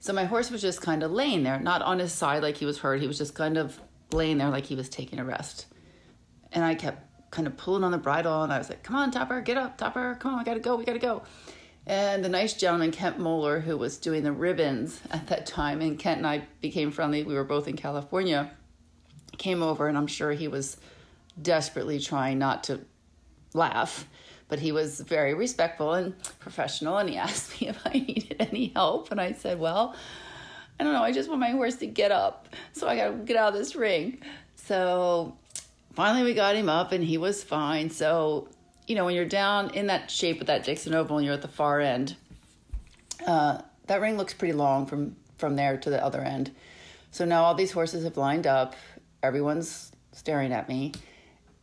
so 0.00 0.14
my 0.14 0.24
horse 0.24 0.50
was 0.50 0.62
just 0.62 0.80
kind 0.80 1.02
of 1.02 1.12
laying 1.12 1.42
there, 1.42 1.60
not 1.60 1.82
on 1.82 1.98
his 1.98 2.12
side 2.12 2.42
like 2.42 2.56
he 2.56 2.64
was 2.64 2.78
hurt. 2.78 3.00
He 3.02 3.06
was 3.06 3.18
just 3.18 3.34
kind 3.34 3.58
of 3.58 3.78
laying 4.12 4.38
there 4.38 4.48
like 4.48 4.64
he 4.64 4.74
was 4.74 4.88
taking 4.88 5.18
a 5.18 5.24
rest. 5.24 5.66
And 6.52 6.64
I 6.64 6.74
kept 6.74 7.30
kind 7.30 7.46
of 7.46 7.56
pulling 7.58 7.84
on 7.84 7.92
the 7.92 7.98
bridle 7.98 8.42
and 8.42 8.52
I 8.52 8.58
was 8.58 8.70
like, 8.70 8.82
come 8.82 8.96
on, 8.96 9.10
Topper, 9.10 9.42
get 9.42 9.58
up, 9.58 9.76
Topper, 9.76 10.16
come 10.18 10.32
on, 10.32 10.38
we 10.38 10.44
gotta 10.44 10.58
go, 10.58 10.74
we 10.76 10.84
gotta 10.84 10.98
go. 10.98 11.22
And 11.86 12.24
the 12.24 12.28
nice 12.28 12.54
gentleman, 12.54 12.92
Kent 12.92 13.18
Moeller, 13.18 13.60
who 13.60 13.76
was 13.76 13.98
doing 13.98 14.22
the 14.22 14.32
ribbons 14.32 15.00
at 15.10 15.26
that 15.28 15.46
time, 15.46 15.82
and 15.82 15.98
Kent 15.98 16.18
and 16.18 16.26
I 16.26 16.46
became 16.62 16.90
friendly, 16.90 17.22
we 17.22 17.34
were 17.34 17.44
both 17.44 17.68
in 17.68 17.76
California, 17.76 18.50
came 19.36 19.62
over, 19.62 19.86
and 19.86 19.98
I'm 19.98 20.06
sure 20.06 20.32
he 20.32 20.48
was 20.48 20.78
desperately 21.40 22.00
trying 22.00 22.38
not 22.38 22.64
to 22.64 22.80
laugh, 23.54 24.06
but 24.50 24.58
he 24.58 24.72
was 24.72 25.00
very 25.00 25.32
respectful 25.32 25.94
and 25.94 26.14
professional, 26.40 26.98
and 26.98 27.08
he 27.08 27.16
asked 27.26 27.60
me 27.60 27.68
if 27.68 27.80
I 27.86 27.92
needed 27.92 28.36
any 28.38 28.72
help, 28.74 29.10
and 29.10 29.20
I 29.20 29.32
said, 29.32 29.58
well, 29.58 29.94
I 30.78 30.84
don't 30.84 30.92
know, 30.92 31.02
I 31.02 31.12
just 31.12 31.28
want 31.28 31.40
my 31.40 31.50
horse 31.50 31.76
to 31.76 31.86
get 31.86 32.10
up, 32.10 32.48
so 32.72 32.88
I 32.88 32.96
gotta 32.96 33.14
get 33.14 33.36
out 33.36 33.52
of 33.52 33.58
this 33.58 33.74
ring. 33.74 34.18
So 34.56 35.36
finally 35.94 36.24
we 36.24 36.34
got 36.34 36.56
him 36.56 36.68
up, 36.68 36.92
and 36.92 37.02
he 37.02 37.16
was 37.16 37.42
fine. 37.42 37.88
So 37.88 38.48
you 38.90 38.96
know, 38.96 39.04
when 39.04 39.14
you're 39.14 39.24
down 39.24 39.70
in 39.70 39.86
that 39.86 40.10
shape 40.10 40.38
with 40.38 40.48
that 40.48 40.64
Dixon 40.64 40.94
Oval 40.94 41.18
and 41.18 41.24
you're 41.24 41.34
at 41.34 41.42
the 41.42 41.48
far 41.48 41.80
end, 41.80 42.16
uh, 43.24 43.60
that 43.86 44.00
ring 44.00 44.16
looks 44.16 44.34
pretty 44.34 44.52
long 44.52 44.86
from 44.86 45.14
from 45.36 45.54
there 45.54 45.76
to 45.76 45.90
the 45.90 46.04
other 46.04 46.20
end. 46.20 46.50
So 47.12 47.24
now 47.24 47.44
all 47.44 47.54
these 47.54 47.70
horses 47.70 48.02
have 48.02 48.16
lined 48.16 48.48
up. 48.48 48.74
Everyone's 49.22 49.92
staring 50.10 50.52
at 50.52 50.68
me, 50.68 50.92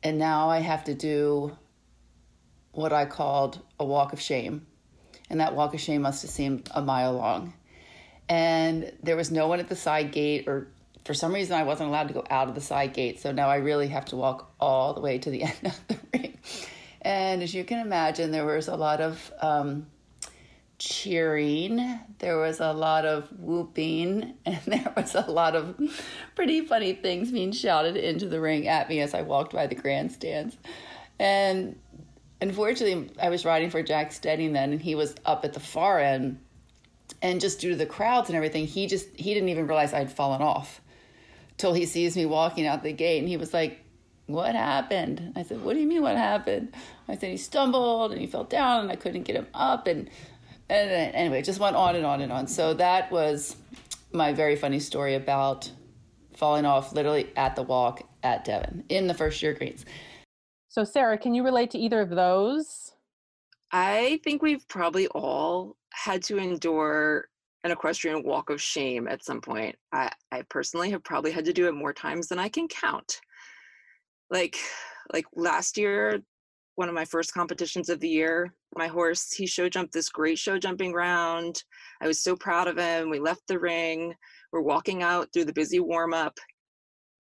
and 0.03 0.17
now 0.17 0.49
I 0.49 0.59
have 0.59 0.85
to 0.85 0.93
do 0.93 1.57
what 2.77 2.93
I 2.93 3.05
called 3.05 3.59
a 3.79 3.83
walk 3.83 4.13
of 4.13 4.21
shame, 4.21 4.67
and 5.31 5.39
that 5.39 5.55
walk 5.55 5.73
of 5.73 5.79
shame 5.79 6.03
must 6.03 6.21
have 6.21 6.29
seemed 6.29 6.69
a 6.75 6.81
mile 6.81 7.13
long. 7.13 7.53
And 8.29 8.93
there 9.01 9.15
was 9.15 9.31
no 9.31 9.47
one 9.47 9.59
at 9.59 9.67
the 9.67 9.75
side 9.75 10.11
gate 10.11 10.47
or 10.47 10.67
for 11.03 11.15
some 11.15 11.33
reason 11.33 11.55
I 11.55 11.63
wasn't 11.63 11.89
allowed 11.89 12.09
to 12.09 12.13
go 12.13 12.23
out 12.29 12.49
of 12.49 12.55
the 12.55 12.61
side 12.61 12.93
gate, 12.93 13.19
so 13.19 13.31
now 13.31 13.49
I 13.49 13.55
really 13.55 13.87
have 13.87 14.05
to 14.05 14.15
walk 14.15 14.51
all 14.59 14.93
the 14.93 15.01
way 15.01 15.17
to 15.17 15.29
the 15.31 15.43
end 15.51 15.57
of 15.63 15.87
the 15.87 15.97
ring. 16.13 16.37
And 17.01 17.41
as 17.41 17.55
you 17.55 17.63
can 17.63 17.79
imagine, 17.79 18.29
there 18.29 18.45
was 18.45 18.67
a 18.67 18.75
lot 18.75 19.01
of 19.01 19.31
um, 19.41 19.87
cheering, 20.77 21.99
there 22.19 22.37
was 22.37 22.59
a 22.59 22.73
lot 22.73 23.05
of 23.05 23.27
whooping, 23.39 24.35
and 24.45 24.61
there 24.67 24.93
was 24.95 25.15
a 25.15 25.21
lot 25.21 25.55
of 25.55 25.79
pretty 26.35 26.61
funny 26.61 26.93
things 26.93 27.31
being 27.31 27.53
shouted 27.53 27.97
into 27.97 28.27
the 28.27 28.39
ring 28.39 28.67
at 28.67 28.87
me 28.87 28.99
as 28.99 29.15
I 29.15 29.23
walked 29.23 29.53
by 29.53 29.65
the 29.65 29.75
grandstands. 29.75 30.57
And 31.19 31.79
unfortunately, 32.41 33.11
I 33.21 33.29
was 33.29 33.45
riding 33.45 33.69
for 33.69 33.81
Jack 33.83 34.11
Stedding 34.11 34.53
then, 34.53 34.71
and 34.71 34.81
he 34.81 34.95
was 34.95 35.15
up 35.25 35.45
at 35.45 35.53
the 35.53 35.59
far 35.59 35.99
end. 35.99 36.39
And 37.21 37.41
just 37.41 37.59
due 37.59 37.71
to 37.71 37.75
the 37.75 37.85
crowds 37.85 38.29
and 38.29 38.35
everything, 38.35 38.67
he 38.67 38.85
just 38.87 39.07
he 39.15 39.33
didn't 39.33 39.49
even 39.49 39.67
realize 39.67 39.93
I'd 39.93 40.11
fallen 40.11 40.41
off 40.41 40.81
till 41.57 41.73
he 41.73 41.85
sees 41.85 42.15
me 42.15 42.25
walking 42.25 42.67
out 42.67 42.83
the 42.83 42.93
gate, 42.93 43.19
and 43.19 43.27
he 43.27 43.37
was 43.37 43.53
like, 43.53 43.83
"What 44.27 44.55
happened?" 44.55 45.33
I 45.35 45.43
said, 45.43 45.63
"What 45.63 45.73
do 45.73 45.79
you 45.79 45.87
mean 45.87 46.01
what 46.01 46.17
happened?" 46.17 46.73
I 47.07 47.15
said 47.15 47.31
he 47.31 47.37
stumbled 47.37 48.11
and 48.11 48.21
he 48.21 48.27
fell 48.27 48.43
down, 48.43 48.81
and 48.81 48.91
I 48.91 48.95
couldn't 48.95 49.23
get 49.23 49.35
him 49.35 49.47
up, 49.53 49.87
and 49.87 50.09
and 50.69 51.15
anyway, 51.15 51.39
it 51.39 51.45
just 51.45 51.59
went 51.59 51.75
on 51.75 51.95
and 51.95 52.05
on 52.05 52.21
and 52.21 52.31
on. 52.31 52.47
So 52.47 52.73
that 52.75 53.11
was 53.11 53.55
my 54.11 54.33
very 54.33 54.55
funny 54.55 54.79
story 54.79 55.15
about 55.15 55.71
falling 56.35 56.65
off 56.65 56.93
literally 56.93 57.29
at 57.35 57.55
the 57.55 57.63
walk 57.63 58.03
at 58.21 58.45
Devon 58.45 58.83
in 58.89 59.07
the 59.07 59.13
first 59.13 59.41
year 59.41 59.53
greens. 59.53 59.85
So, 60.69 60.83
Sarah, 60.83 61.17
can 61.17 61.33
you 61.33 61.43
relate 61.43 61.71
to 61.71 61.77
either 61.77 62.01
of 62.01 62.09
those? 62.09 62.93
I 63.71 64.19
think 64.23 64.41
we've 64.41 64.67
probably 64.67 65.07
all 65.07 65.75
had 65.93 66.23
to 66.23 66.37
endure 66.37 67.27
an 67.63 67.71
equestrian 67.71 68.23
walk 68.23 68.49
of 68.49 68.61
shame 68.61 69.07
at 69.07 69.25
some 69.25 69.41
point. 69.41 69.75
I, 69.91 70.11
I 70.31 70.43
personally 70.49 70.89
have 70.91 71.03
probably 71.03 71.31
had 71.31 71.45
to 71.45 71.53
do 71.53 71.67
it 71.67 71.73
more 71.73 71.93
times 71.93 72.27
than 72.27 72.39
I 72.39 72.49
can 72.49 72.67
count. 72.67 73.19
Like 74.29 74.57
like 75.13 75.25
last 75.35 75.77
year, 75.77 76.21
one 76.75 76.89
of 76.89 76.95
my 76.95 77.05
first 77.05 77.33
competitions 77.33 77.89
of 77.89 77.99
the 77.99 78.09
year, 78.09 78.53
my 78.75 78.87
horse, 78.87 79.31
he 79.31 79.47
show 79.47 79.69
jumped 79.69 79.93
this 79.93 80.09
great 80.09 80.37
show 80.37 80.59
jumping 80.59 80.93
round. 80.93 81.63
I 82.01 82.07
was 82.07 82.21
so 82.21 82.35
proud 82.35 82.67
of 82.67 82.77
him. 82.77 83.09
We 83.09 83.19
left 83.19 83.47
the 83.47 83.59
ring. 83.59 84.13
We're 84.51 84.61
walking 84.61 85.01
out 85.01 85.29
through 85.33 85.45
the 85.45 85.53
busy 85.53 85.79
warm 85.79 86.13
up. 86.13 86.37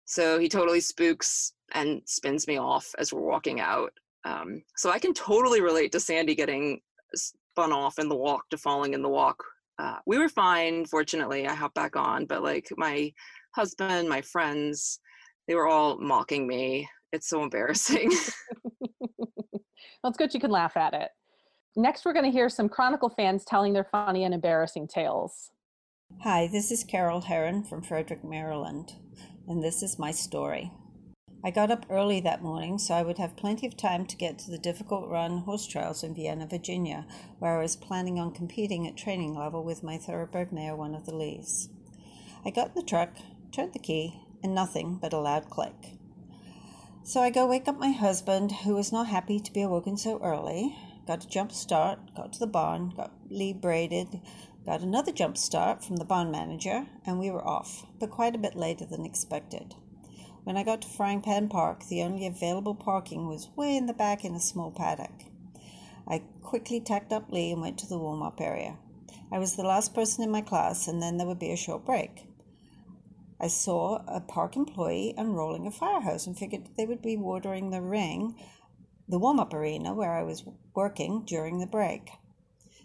So 0.10 0.40
he 0.40 0.50
totally 0.50 0.80
spooks 0.80 1.54
and 1.76 2.02
spins 2.06 2.48
me 2.48 2.58
off 2.58 2.96
as 2.98 3.14
we're 3.14 3.22
walking 3.22 3.60
out. 3.60 3.92
Um, 4.26 4.64
so 4.76 4.90
I 4.90 4.98
can 4.98 5.14
totally 5.14 5.62
relate 5.62 5.92
to 5.92 6.00
Sandy 6.00 6.34
getting 6.34 6.82
spun 7.14 7.72
off 7.72 8.00
in 8.00 8.10
the 8.10 8.16
walk 8.16 8.50
to 8.50 8.58
falling 8.58 8.96
in 8.96 9.04
the 9.04 9.10
walk. 9.10 9.44
Uh, 9.78 9.98
we 10.08 10.18
were 10.18 10.28
fine, 10.28 10.84
fortunately. 10.86 11.48
I 11.48 11.54
hopped 11.54 11.76
back 11.76 11.96
on, 11.96 12.26
but 12.26 12.42
like 12.42 12.68
my 12.76 13.14
husband, 13.56 14.10
my 14.10 14.22
friends, 14.22 15.00
they 15.48 15.54
were 15.54 15.68
all 15.68 16.00
mocking 16.00 16.48
me. 16.48 16.90
It's 17.12 17.30
so 17.30 17.44
embarrassing. 17.44 18.12
well, 19.00 19.20
it's 20.06 20.18
good 20.18 20.34
you 20.34 20.40
can 20.40 20.50
laugh 20.50 20.76
at 20.76 20.96
it. 20.96 21.10
Next, 21.76 22.04
we're 22.04 22.14
going 22.14 22.26
to 22.26 22.32
hear 22.32 22.50
some 22.50 22.68
Chronicle 22.68 23.10
fans 23.10 23.46
telling 23.46 23.74
their 23.74 23.88
funny 23.92 24.24
and 24.24 24.34
embarrassing 24.34 24.88
tales. 24.88 25.52
Hi, 26.22 26.50
this 26.52 26.72
is 26.72 26.84
Carol 26.84 27.22
Heron 27.22 27.64
from 27.64 27.84
Frederick, 27.84 28.24
Maryland, 28.24 28.94
and 29.50 29.64
this 29.64 29.82
is 29.82 30.00
my 30.00 30.12
story. 30.12 30.72
I 31.44 31.52
got 31.52 31.72
up 31.72 31.86
early 31.90 32.20
that 32.22 32.44
morning 32.44 32.78
so 32.78 32.94
I 32.94 33.02
would 33.02 33.18
have 33.18 33.36
plenty 33.36 33.66
of 33.66 33.76
time 33.76 34.06
to 34.06 34.16
get 34.16 34.38
to 34.40 34.52
the 34.52 34.58
difficult 34.58 35.10
run 35.10 35.40
horse 35.40 35.66
trials 35.66 36.04
in 36.04 36.14
Vienna, 36.14 36.46
Virginia, 36.46 37.08
where 37.40 37.58
I 37.58 37.62
was 37.62 37.76
planning 37.76 38.20
on 38.20 38.32
competing 38.34 38.86
at 38.88 38.96
training 38.96 39.36
level 39.36 39.64
with 39.64 39.82
my 39.82 39.98
thoroughbred 39.98 40.52
mare, 40.52 40.76
one 40.76 40.94
of 40.94 41.06
the 41.06 41.16
Lees. 41.16 41.70
I 42.46 42.52
got 42.52 42.70
in 42.70 42.74
the 42.76 42.84
truck, 42.84 43.10
turned 43.52 43.74
the 43.74 43.80
key, 43.80 44.22
and 44.44 44.54
nothing 44.54 45.00
but 45.02 45.14
a 45.14 45.18
loud 45.20 45.50
click. 45.50 45.98
So 47.04 47.22
I 47.22 47.32
go 47.32 47.48
wake 47.48 47.68
up 47.68 47.80
my 47.80 47.92
husband, 47.92 48.52
who 48.52 48.76
was 48.76 48.92
not 48.92 49.08
happy 49.08 49.40
to 49.40 49.54
be 49.54 49.64
awoken 49.64 49.98
so 49.98 50.22
early. 50.22 50.76
Got 51.08 51.24
a 51.24 51.28
jump 51.28 51.52
start, 51.52 52.00
got 52.16 52.34
to 52.34 52.40
the 52.40 52.48
barn, 52.48 52.94
got 52.96 53.14
Lee 53.30 53.54
braided, 53.54 54.22
got 54.66 54.82
another 54.82 55.12
jump 55.12 55.38
start 55.38 55.84
from 55.84 55.98
the 55.98 56.06
barn 56.06 56.32
manager, 56.32 56.88
and 57.06 57.20
we 57.20 57.32
were 57.32 57.48
off, 57.48 57.86
but 58.00 58.10
quite 58.10 58.36
a 58.36 58.40
bit 58.40 58.56
later 58.56 58.86
than 58.86 59.06
expected. 59.06 59.76
When 60.44 60.58
I 60.58 60.64
got 60.64 60.82
to 60.82 60.88
Frying 60.88 61.22
Pan 61.22 61.50
Park, 61.50 61.86
the 61.86 62.02
only 62.02 62.26
available 62.26 62.76
parking 62.76 63.28
was 63.28 63.50
way 63.56 63.76
in 63.76 63.86
the 63.86 63.94
back 63.94 64.26
in 64.26 64.36
a 64.36 64.40
small 64.40 64.72
paddock. 64.72 65.24
I 66.08 66.24
quickly 66.42 66.80
tacked 66.80 67.14
up 67.14 67.32
Lee 67.32 67.52
and 67.52 67.62
went 67.62 67.78
to 67.80 67.88
the 67.88 67.98
warm 67.98 68.22
up 68.22 68.42
area. 68.42 68.78
I 69.32 69.38
was 69.38 69.56
the 69.56 69.64
last 69.64 69.94
person 69.94 70.24
in 70.24 70.32
my 70.32 70.42
class, 70.42 70.88
and 70.88 71.02
then 71.02 71.18
there 71.18 71.28
would 71.28 71.40
be 71.40 71.52
a 71.52 71.58
short 71.58 71.86
break. 71.86 72.26
I 73.40 73.48
saw 73.48 74.04
a 74.08 74.20
park 74.20 74.56
employee 74.56 75.14
unrolling 75.18 75.66
a 75.68 75.72
fire 75.72 76.02
hose 76.02 76.28
and 76.28 76.38
figured 76.38 76.70
they 76.76 76.86
would 76.86 77.02
be 77.02 77.16
watering 77.16 77.70
the 77.70 77.82
ring, 77.82 78.36
the 79.08 79.20
warm 79.20 79.40
up 79.40 79.54
arena 79.54 79.94
where 79.94 80.12
I 80.12 80.24
was 80.24 80.44
working 80.76 81.24
during 81.26 81.60
the 81.60 81.68
break. 81.68 82.10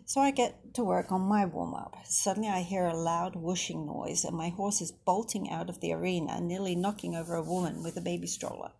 So 0.06 0.20
I 0.20 0.32
get 0.32 0.74
to 0.74 0.84
work 0.84 1.10
on 1.10 1.22
my 1.22 1.46
warm 1.46 1.72
up. 1.74 1.96
Suddenly 2.04 2.48
I 2.48 2.60
hear 2.60 2.84
a 2.84 2.96
loud 2.96 3.36
whooshing 3.36 3.86
noise, 3.86 4.24
and 4.24 4.36
my 4.36 4.50
horse 4.50 4.82
is 4.82 4.92
bolting 4.92 5.50
out 5.50 5.70
of 5.70 5.80
the 5.80 5.92
arena, 5.92 6.40
nearly 6.40 6.74
knocking 6.74 7.16
over 7.16 7.34
a 7.34 7.42
woman 7.42 7.82
with 7.82 7.96
a 7.96 8.02
baby 8.02 8.26
stroller. 8.26 8.72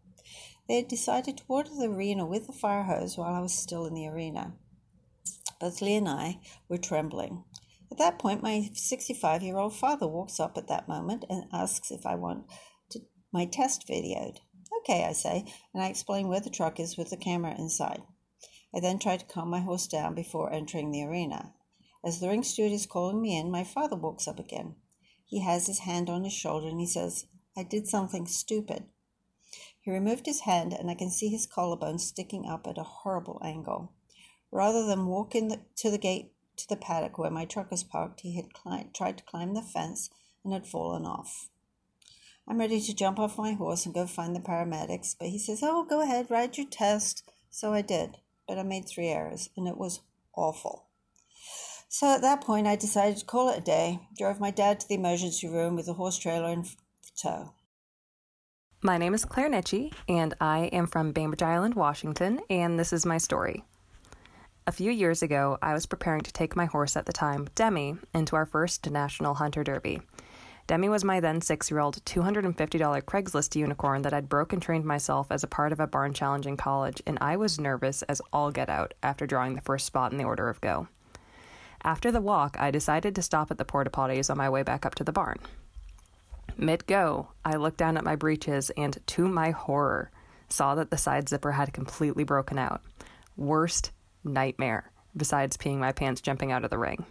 They 0.68 0.76
had 0.76 0.88
decided 0.88 1.38
to 1.38 1.44
water 1.48 1.70
the 1.74 1.88
arena 1.88 2.26
with 2.26 2.46
the 2.46 2.52
fire 2.52 2.82
hose 2.82 3.16
while 3.16 3.34
I 3.34 3.40
was 3.40 3.54
still 3.54 3.86
in 3.86 3.94
the 3.94 4.06
arena. 4.06 4.54
Both 5.60 5.80
Lee 5.80 5.96
and 5.96 6.08
I 6.08 6.40
were 6.68 6.78
trembling. 6.78 7.44
At 7.90 7.98
that 7.98 8.18
point, 8.18 8.42
my 8.42 8.70
65 8.74 9.42
year 9.42 9.56
old 9.56 9.74
father 9.74 10.06
walks 10.06 10.38
up 10.38 10.58
at 10.58 10.68
that 10.68 10.88
moment 10.88 11.24
and 11.30 11.44
asks 11.52 11.90
if 11.90 12.04
I 12.04 12.16
want 12.16 12.44
to, 12.90 13.00
my 13.32 13.46
test 13.46 13.88
videoed. 13.88 14.38
Okay, 14.80 15.04
I 15.04 15.12
say, 15.12 15.46
and 15.72 15.82
I 15.82 15.88
explain 15.88 16.28
where 16.28 16.40
the 16.40 16.50
truck 16.50 16.78
is 16.78 16.98
with 16.98 17.08
the 17.10 17.16
camera 17.16 17.54
inside. 17.56 18.02
I 18.74 18.80
then 18.80 18.98
try 18.98 19.16
to 19.16 19.24
calm 19.26 19.50
my 19.50 19.60
horse 19.60 19.86
down 19.86 20.16
before 20.16 20.52
entering 20.52 20.90
the 20.90 21.04
arena. 21.04 21.52
As 22.04 22.18
the 22.18 22.28
ring 22.28 22.42
steward 22.42 22.72
is 22.72 22.86
calling 22.86 23.22
me 23.22 23.38
in, 23.38 23.50
my 23.50 23.62
father 23.62 23.94
walks 23.94 24.26
up 24.26 24.40
again. 24.40 24.74
He 25.24 25.40
has 25.40 25.68
his 25.68 25.80
hand 25.80 26.10
on 26.10 26.24
his 26.24 26.32
shoulder 26.32 26.68
and 26.68 26.80
he 26.80 26.86
says, 26.86 27.26
I 27.56 27.62
did 27.62 27.86
something 27.86 28.26
stupid. 28.26 28.84
He 29.80 29.92
removed 29.92 30.26
his 30.26 30.40
hand 30.40 30.72
and 30.72 30.90
I 30.90 30.94
can 30.94 31.10
see 31.10 31.28
his 31.28 31.46
collarbone 31.46 31.98
sticking 31.98 32.46
up 32.46 32.66
at 32.66 32.76
a 32.76 32.82
horrible 32.82 33.40
angle. 33.44 33.92
Rather 34.50 34.84
than 34.84 35.06
walk 35.06 35.36
in 35.36 35.48
the, 35.48 35.60
to 35.76 35.90
the 35.90 35.98
gate 35.98 36.32
to 36.56 36.68
the 36.68 36.76
paddock 36.76 37.16
where 37.16 37.30
my 37.30 37.44
truck 37.44 37.70
was 37.70 37.84
parked, 37.84 38.20
he 38.20 38.36
had 38.36 38.52
cli- 38.52 38.90
tried 38.92 39.18
to 39.18 39.24
climb 39.24 39.54
the 39.54 39.62
fence 39.62 40.10
and 40.42 40.52
had 40.52 40.66
fallen 40.66 41.06
off. 41.06 41.48
I'm 42.46 42.58
ready 42.58 42.80
to 42.80 42.94
jump 42.94 43.18
off 43.18 43.38
my 43.38 43.52
horse 43.52 43.86
and 43.86 43.94
go 43.94 44.06
find 44.06 44.34
the 44.34 44.40
paramedics, 44.40 45.14
but 45.18 45.28
he 45.28 45.38
says, 45.38 45.60
Oh, 45.62 45.84
go 45.84 46.02
ahead, 46.02 46.30
ride 46.30 46.58
your 46.58 46.66
test. 46.66 47.22
So 47.50 47.72
I 47.72 47.82
did 47.82 48.18
but 48.46 48.58
I 48.58 48.62
made 48.62 48.86
three 48.88 49.08
errors 49.08 49.50
and 49.56 49.66
it 49.68 49.76
was 49.76 50.00
awful. 50.34 50.86
So 51.88 52.14
at 52.14 52.22
that 52.22 52.40
point, 52.40 52.66
I 52.66 52.76
decided 52.76 53.18
to 53.18 53.24
call 53.24 53.50
it 53.50 53.58
a 53.58 53.62
day, 53.62 54.00
drove 54.18 54.40
my 54.40 54.50
dad 54.50 54.80
to 54.80 54.88
the 54.88 54.96
emergency 54.96 55.46
room 55.46 55.76
with 55.76 55.86
a 55.88 55.92
horse 55.92 56.18
trailer 56.18 56.50
in 56.50 56.66
tow. 57.16 57.52
My 58.82 58.98
name 58.98 59.14
is 59.14 59.24
Claire 59.24 59.48
Nitchie, 59.48 59.92
and 60.08 60.34
I 60.40 60.64
am 60.72 60.86
from 60.86 61.12
Bainbridge 61.12 61.42
Island, 61.42 61.74
Washington, 61.74 62.40
and 62.50 62.78
this 62.78 62.92
is 62.92 63.06
my 63.06 63.16
story. 63.16 63.64
A 64.66 64.72
few 64.72 64.90
years 64.90 65.22
ago, 65.22 65.56
I 65.62 65.72
was 65.72 65.86
preparing 65.86 66.22
to 66.22 66.32
take 66.32 66.56
my 66.56 66.64
horse 66.64 66.96
at 66.96 67.06
the 67.06 67.12
time, 67.12 67.48
Demi, 67.54 67.96
into 68.12 68.34
our 68.34 68.44
first 68.44 68.90
National 68.90 69.34
Hunter 69.34 69.62
Derby. 69.62 70.00
Demi 70.66 70.88
was 70.88 71.04
my 71.04 71.20
then 71.20 71.42
six 71.42 71.70
year 71.70 71.80
old 71.80 72.02
$250 72.06 73.02
Craigslist 73.02 73.54
unicorn 73.54 74.00
that 74.02 74.14
I'd 74.14 74.30
broken 74.30 74.60
trained 74.60 74.86
myself 74.86 75.26
as 75.30 75.42
a 75.44 75.48
part 75.48 75.72
of 75.72 75.80
a 75.80 75.86
barn 75.86 76.14
challenge 76.14 76.46
in 76.46 76.56
college, 76.56 77.02
and 77.06 77.18
I 77.20 77.36
was 77.36 77.60
nervous 77.60 78.02
as 78.04 78.22
all 78.32 78.50
get 78.50 78.70
out 78.70 78.94
after 79.02 79.26
drawing 79.26 79.54
the 79.54 79.60
first 79.60 79.84
spot 79.84 80.12
in 80.12 80.18
the 80.18 80.24
order 80.24 80.48
of 80.48 80.62
go. 80.62 80.88
After 81.82 82.10
the 82.10 82.22
walk, 82.22 82.56
I 82.58 82.70
decided 82.70 83.14
to 83.14 83.22
stop 83.22 83.50
at 83.50 83.58
the 83.58 83.64
porta 83.66 83.90
potties 83.90 84.30
on 84.30 84.38
my 84.38 84.48
way 84.48 84.62
back 84.62 84.86
up 84.86 84.94
to 84.94 85.04
the 85.04 85.12
barn. 85.12 85.38
Mid 86.56 86.86
go, 86.86 87.28
I 87.44 87.56
looked 87.56 87.76
down 87.76 87.98
at 87.98 88.04
my 88.04 88.16
breeches 88.16 88.70
and, 88.74 88.96
to 89.08 89.28
my 89.28 89.50
horror, 89.50 90.10
saw 90.48 90.74
that 90.76 90.90
the 90.90 90.96
side 90.96 91.28
zipper 91.28 91.52
had 91.52 91.74
completely 91.74 92.24
broken 92.24 92.58
out. 92.58 92.80
Worst 93.36 93.90
nightmare, 94.22 94.90
besides 95.14 95.58
peeing 95.58 95.76
my 95.76 95.92
pants 95.92 96.22
jumping 96.22 96.52
out 96.52 96.64
of 96.64 96.70
the 96.70 96.78
ring. 96.78 97.04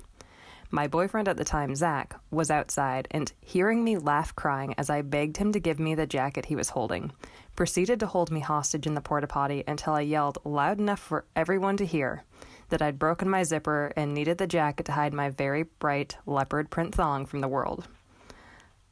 My 0.75 0.87
boyfriend 0.87 1.27
at 1.27 1.37
the 1.37 1.43
time, 1.43 1.75
Zach, 1.75 2.19
was 2.31 2.49
outside 2.49 3.07
and, 3.11 3.31
hearing 3.41 3.83
me 3.83 3.99
laugh 3.99 4.35
crying 4.35 4.73
as 4.75 4.89
I 4.89 5.03
begged 5.03 5.37
him 5.37 5.51
to 5.51 5.59
give 5.59 5.79
me 5.79 5.93
the 5.93 6.07
jacket 6.07 6.47
he 6.47 6.55
was 6.55 6.69
holding, 6.69 7.11
proceeded 7.55 7.99
to 7.99 8.07
hold 8.07 8.31
me 8.31 8.39
hostage 8.39 8.87
in 8.87 8.95
the 8.95 8.99
porta 8.99 9.27
potty 9.27 9.63
until 9.67 9.93
I 9.93 10.01
yelled 10.01 10.39
loud 10.43 10.79
enough 10.79 10.99
for 10.99 11.25
everyone 11.35 11.77
to 11.77 11.85
hear 11.85 12.23
that 12.69 12.81
I'd 12.81 12.97
broken 12.97 13.29
my 13.29 13.43
zipper 13.43 13.93
and 13.95 14.15
needed 14.15 14.39
the 14.39 14.47
jacket 14.47 14.87
to 14.87 14.93
hide 14.93 15.13
my 15.13 15.29
very 15.29 15.61
bright 15.61 16.17
leopard 16.25 16.71
print 16.71 16.95
thong 16.95 17.27
from 17.27 17.41
the 17.41 17.47
world. 17.47 17.87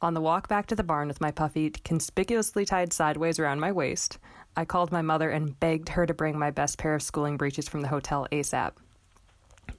On 0.00 0.14
the 0.14 0.20
walk 0.20 0.46
back 0.46 0.68
to 0.68 0.76
the 0.76 0.84
barn 0.84 1.08
with 1.08 1.20
my 1.20 1.32
puffy 1.32 1.70
conspicuously 1.70 2.64
tied 2.64 2.92
sideways 2.92 3.40
around 3.40 3.58
my 3.58 3.72
waist, 3.72 4.18
I 4.56 4.64
called 4.64 4.92
my 4.92 5.02
mother 5.02 5.30
and 5.30 5.58
begged 5.58 5.88
her 5.88 6.06
to 6.06 6.14
bring 6.14 6.38
my 6.38 6.52
best 6.52 6.78
pair 6.78 6.94
of 6.94 7.02
schooling 7.02 7.36
breeches 7.36 7.68
from 7.68 7.82
the 7.82 7.88
hotel 7.88 8.28
ASAP. 8.30 8.74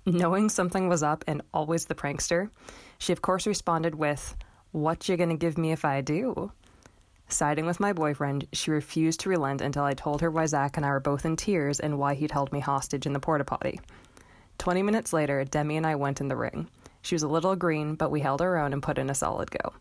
Knowing 0.06 0.50
something 0.50 0.90
was 0.90 1.02
up 1.02 1.24
and 1.28 1.42
always 1.54 1.86
the 1.86 1.96
prankster, 1.96 2.50
she 2.98 3.14
of 3.14 3.22
course 3.22 3.48
responded 3.48 3.96
with, 3.96 4.36
What 4.72 5.08
you 5.08 5.16
gonna 5.16 5.38
give 5.38 5.58
me 5.58 5.72
if 5.72 5.86
I 5.86 6.02
do? 6.02 6.52
Siding 7.30 7.66
with 7.66 7.80
my 7.80 7.94
boyfriend, 7.94 8.48
she 8.52 8.70
refused 8.70 9.22
to 9.22 9.30
relent 9.30 9.62
until 9.62 9.84
I 9.84 9.94
told 9.94 10.22
her 10.22 10.30
why 10.30 10.46
Zach 10.46 10.76
and 10.76 10.86
I 10.86 10.90
were 10.90 11.00
both 11.00 11.26
in 11.26 11.36
tears 11.36 11.80
and 11.80 11.98
why 11.98 12.16
he'd 12.16 12.32
held 12.32 12.52
me 12.52 12.60
hostage 12.60 13.06
in 13.06 13.14
the 13.14 13.20
porta 13.20 13.46
potty. 13.46 13.80
Twenty 14.58 14.84
minutes 14.84 15.14
later, 15.14 15.44
Demi 15.46 15.78
and 15.78 15.88
I 15.88 15.96
went 15.96 16.22
in 16.22 16.28
the 16.28 16.36
ring. 16.36 16.68
She 17.02 17.16
was 17.16 17.24
a 17.24 17.28
little 17.28 17.56
green, 17.56 17.96
but 17.96 18.12
we 18.12 18.20
held 18.20 18.42
our 18.42 18.58
own 18.58 18.74
and 18.74 18.84
put 18.84 18.98
in 18.98 19.10
a 19.10 19.16
solid 19.16 19.52
go. 19.52 19.74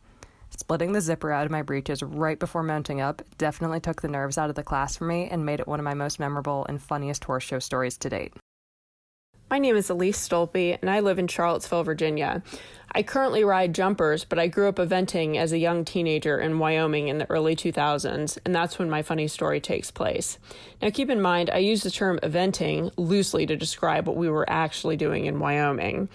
Splitting 0.50 0.92
the 0.92 1.00
zipper 1.00 1.32
out 1.32 1.47
of 1.47 1.52
my 1.52 1.62
breeches 1.62 2.02
right 2.02 2.38
before 2.38 2.62
mounting 2.62 3.00
up 3.00 3.23
definitely 3.38 3.80
took 3.80 4.02
the 4.02 4.09
nerves 4.09 4.38
out 4.38 4.50
of 4.50 4.56
the 4.56 4.62
class 4.62 4.97
for 4.97 5.04
me 5.04 5.28
and 5.28 5.44
made 5.44 5.61
it 5.61 5.68
one 5.68 5.80
of 5.80 5.85
my 5.85 5.94
most 5.94 6.21
memorable 6.21 6.64
and 6.68 6.80
funniest 6.80 7.25
horse 7.25 7.42
show 7.42 7.59
stories 7.59 7.97
to 7.99 8.09
date. 8.09 8.35
My 9.52 9.59
name 9.59 9.76
is 9.76 9.90
Elise 9.90 10.16
Stolpe, 10.16 10.78
and 10.80 10.88
I 10.88 11.00
live 11.00 11.18
in 11.18 11.28
Charlottesville, 11.28 11.85
Virginia. 11.85 12.42
I 12.92 13.02
currently 13.02 13.44
ride 13.44 13.75
jumpers, 13.75 14.25
but 14.25 14.38
I 14.38 14.47
grew 14.47 14.66
up 14.66 14.76
eventing 14.76 15.37
as 15.37 15.52
a 15.52 15.59
young 15.59 15.85
teenager 15.85 16.40
in 16.40 16.59
Wyoming 16.59 17.09
in 17.09 17.18
the 17.18 17.28
early 17.28 17.54
2000s, 17.54 18.38
and 18.47 18.54
that's 18.54 18.78
when 18.78 18.88
my 18.88 19.02
funny 19.02 19.28
story 19.28 19.61
takes 19.61 19.90
place. 19.90 20.38
Now, 20.80 20.88
keep 20.88 21.11
in 21.11 21.21
mind, 21.21 21.50
I 21.50 21.59
use 21.59 21.82
the 21.82 21.90
term 21.90 22.18
eventing 22.23 22.92
loosely 22.97 23.44
to 23.44 23.54
describe 23.54 24.06
what 24.06 24.16
we 24.16 24.30
were 24.30 24.49
actually 24.49 24.97
doing 24.97 25.26
in 25.26 25.38
Wyoming. 25.38 26.09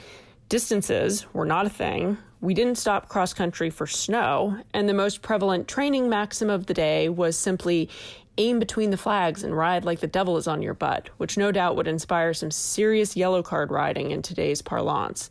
Distances 0.50 1.32
were 1.32 1.46
not 1.46 1.67
a 1.67 1.70
thing. 1.70 2.17
We 2.41 2.56
didn't 2.56 2.79
stop 2.79 3.08
cross 3.08 3.36
country 3.36 3.70
for 3.70 3.86
snow, 3.86 4.58
and 4.74 4.89
the 4.89 4.96
most 4.96 5.22
prevalent 5.22 5.67
training 5.67 6.10
maxim 6.10 6.50
of 6.50 6.65
the 6.65 6.74
day 6.74 7.08
was 7.08 7.38
simply 7.38 7.89
aim 8.38 8.60
between 8.60 8.89
the 8.89 8.98
flags 8.98 9.44
and 9.44 9.58
ride 9.58 9.86
like 9.86 10.00
the 10.00 10.08
devil 10.08 10.38
is 10.38 10.48
on 10.48 10.62
your 10.62 10.74
butt, 10.74 11.10
which 11.17 11.38
no 11.38 11.51
doubt 11.51 11.75
would 11.75 11.88
inspire 11.88 12.34
some 12.34 12.51
serious 12.51 13.15
yellow 13.15 13.44
card 13.44 13.72
riding 13.72 14.12
in 14.12 14.22
today's 14.22 14.62
parlance. 14.62 15.29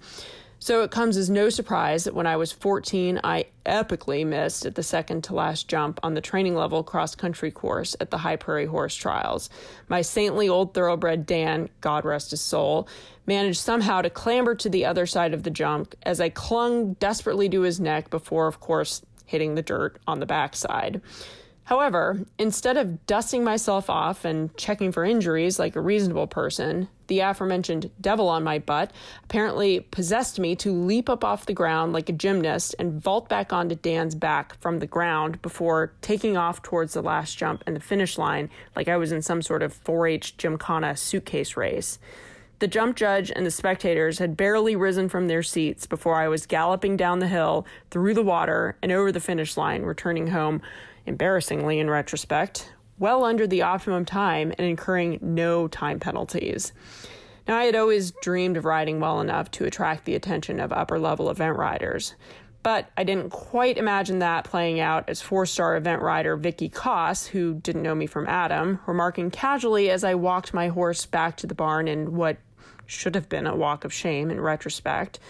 So 0.58 0.82
it 0.82 0.90
comes 0.90 1.16
as 1.16 1.28
no 1.28 1.50
surprise 1.50 2.04
that 2.04 2.14
when 2.14 2.26
I 2.26 2.36
was 2.36 2.50
14, 2.50 3.20
I 3.22 3.44
epically 3.66 4.26
missed 4.26 4.64
at 4.64 4.74
the 4.74 4.82
second 4.82 5.22
to 5.24 5.34
last 5.34 5.68
jump 5.68 6.00
on 6.02 6.14
the 6.14 6.20
training 6.20 6.54
level 6.54 6.82
cross 6.82 7.14
country 7.14 7.50
course 7.50 7.94
at 8.00 8.10
the 8.10 8.18
High 8.18 8.36
Prairie 8.36 8.66
Horse 8.66 8.94
Trials. 8.94 9.50
My 9.88 10.00
saintly 10.00 10.48
old 10.48 10.72
thoroughbred 10.72 11.26
Dan, 11.26 11.68
God 11.82 12.04
rest 12.04 12.30
his 12.30 12.40
soul, 12.40 12.88
managed 13.26 13.60
somehow 13.60 14.00
to 14.00 14.10
clamber 14.10 14.54
to 14.54 14.70
the 14.70 14.86
other 14.86 15.04
side 15.04 15.34
of 15.34 15.42
the 15.42 15.50
jump 15.50 15.94
as 16.04 16.20
I 16.20 16.30
clung 16.30 16.94
desperately 16.94 17.48
to 17.50 17.60
his 17.60 17.78
neck 17.78 18.08
before, 18.08 18.46
of 18.46 18.58
course, 18.58 19.02
hitting 19.26 19.56
the 19.56 19.62
dirt 19.62 19.98
on 20.06 20.20
the 20.20 20.26
backside. 20.26 21.02
However, 21.66 22.20
instead 22.38 22.76
of 22.76 23.06
dusting 23.06 23.42
myself 23.42 23.90
off 23.90 24.24
and 24.24 24.56
checking 24.56 24.92
for 24.92 25.04
injuries 25.04 25.58
like 25.58 25.74
a 25.74 25.80
reasonable 25.80 26.28
person, 26.28 26.86
the 27.08 27.18
aforementioned 27.18 27.90
devil 28.00 28.28
on 28.28 28.44
my 28.44 28.60
butt 28.60 28.92
apparently 29.24 29.80
possessed 29.80 30.38
me 30.38 30.54
to 30.56 30.72
leap 30.72 31.10
up 31.10 31.24
off 31.24 31.46
the 31.46 31.52
ground 31.52 31.92
like 31.92 32.08
a 32.08 32.12
gymnast 32.12 32.76
and 32.78 33.02
vault 33.02 33.28
back 33.28 33.52
onto 33.52 33.74
Dan's 33.74 34.14
back 34.14 34.56
from 34.60 34.78
the 34.78 34.86
ground 34.86 35.42
before 35.42 35.92
taking 36.02 36.36
off 36.36 36.62
towards 36.62 36.94
the 36.94 37.02
last 37.02 37.36
jump 37.36 37.64
and 37.66 37.74
the 37.74 37.80
finish 37.80 38.16
line 38.16 38.48
like 38.76 38.86
I 38.86 38.96
was 38.96 39.10
in 39.10 39.20
some 39.20 39.42
sort 39.42 39.64
of 39.64 39.72
4 39.72 40.06
H 40.06 40.36
Gymkhana 40.36 40.96
suitcase 40.96 41.56
race. 41.56 41.98
The 42.60 42.68
jump 42.68 42.96
judge 42.96 43.32
and 43.34 43.44
the 43.44 43.50
spectators 43.50 44.20
had 44.20 44.36
barely 44.36 44.76
risen 44.76 45.08
from 45.08 45.26
their 45.26 45.42
seats 45.42 45.84
before 45.84 46.14
I 46.14 46.28
was 46.28 46.46
galloping 46.46 46.96
down 46.96 47.18
the 47.18 47.26
hill, 47.26 47.66
through 47.90 48.14
the 48.14 48.22
water, 48.22 48.78
and 48.80 48.90
over 48.92 49.12
the 49.12 49.20
finish 49.20 49.58
line, 49.58 49.82
returning 49.82 50.28
home 50.28 50.62
embarrassingly 51.06 51.78
in 51.78 51.88
retrospect, 51.88 52.72
well 52.98 53.24
under 53.24 53.46
the 53.46 53.62
optimum 53.62 54.04
time 54.04 54.52
and 54.58 54.66
incurring 54.66 55.18
no 55.22 55.68
time 55.68 56.00
penalties. 56.00 56.72
Now, 57.46 57.56
I 57.58 57.64
had 57.64 57.76
always 57.76 58.10
dreamed 58.22 58.56
of 58.56 58.64
riding 58.64 58.98
well 58.98 59.20
enough 59.20 59.50
to 59.52 59.64
attract 59.64 60.04
the 60.04 60.16
attention 60.16 60.58
of 60.58 60.72
upper 60.72 60.98
level 60.98 61.30
event 61.30 61.56
riders, 61.56 62.14
but 62.62 62.90
I 62.96 63.04
didn't 63.04 63.30
quite 63.30 63.78
imagine 63.78 64.18
that 64.18 64.44
playing 64.44 64.80
out 64.80 65.08
as 65.08 65.22
four 65.22 65.46
star 65.46 65.76
event 65.76 66.02
rider 66.02 66.36
Vicky 66.36 66.68
Koss, 66.68 67.28
who 67.28 67.54
didn't 67.54 67.84
know 67.84 67.94
me 67.94 68.06
from 68.06 68.26
Adam, 68.26 68.80
remarking 68.86 69.30
casually 69.30 69.90
as 69.90 70.02
I 70.02 70.16
walked 70.16 70.52
my 70.52 70.68
horse 70.68 71.06
back 71.06 71.36
to 71.36 71.46
the 71.46 71.54
barn 71.54 71.86
in 71.86 72.16
what 72.16 72.38
should 72.86 73.14
have 73.14 73.28
been 73.28 73.46
a 73.46 73.54
walk 73.54 73.84
of 73.84 73.92
shame 73.92 74.30
in 74.30 74.40
retrospect 74.40 75.20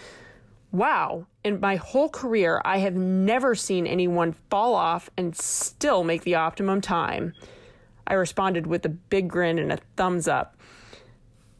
wow, 0.71 1.27
in 1.43 1.59
my 1.59 1.75
whole 1.77 2.09
career, 2.09 2.61
I 2.65 2.79
have 2.79 2.95
never 2.95 3.55
seen 3.55 3.87
anyone 3.87 4.35
fall 4.49 4.75
off 4.75 5.09
and 5.17 5.35
still 5.35 6.03
make 6.03 6.23
the 6.23 6.35
optimum 6.35 6.81
time. 6.81 7.33
I 8.05 8.13
responded 8.13 8.67
with 8.67 8.85
a 8.85 8.89
big 8.89 9.27
grin 9.29 9.59
and 9.59 9.71
a 9.71 9.79
thumbs 9.95 10.27
up. 10.27 10.55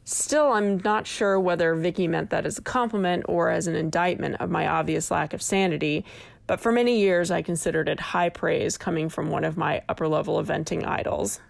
Still, 0.04 0.52
I'm 0.52 0.78
not 0.78 1.06
sure 1.06 1.38
whether 1.38 1.74
Vicky 1.74 2.08
meant 2.08 2.30
that 2.30 2.46
as 2.46 2.56
a 2.56 2.62
compliment 2.62 3.24
or 3.28 3.50
as 3.50 3.66
an 3.66 3.74
indictment 3.74 4.36
of 4.40 4.50
my 4.50 4.66
obvious 4.66 5.10
lack 5.10 5.34
of 5.34 5.42
sanity, 5.42 6.04
but 6.46 6.60
for 6.60 6.72
many 6.72 6.98
years 6.98 7.30
I 7.30 7.42
considered 7.42 7.90
it 7.90 8.00
high 8.00 8.30
praise 8.30 8.78
coming 8.78 9.10
from 9.10 9.28
one 9.28 9.44
of 9.44 9.58
my 9.58 9.82
upper 9.86 10.08
level 10.08 10.42
eventing 10.42 10.86
idols. 10.86 11.40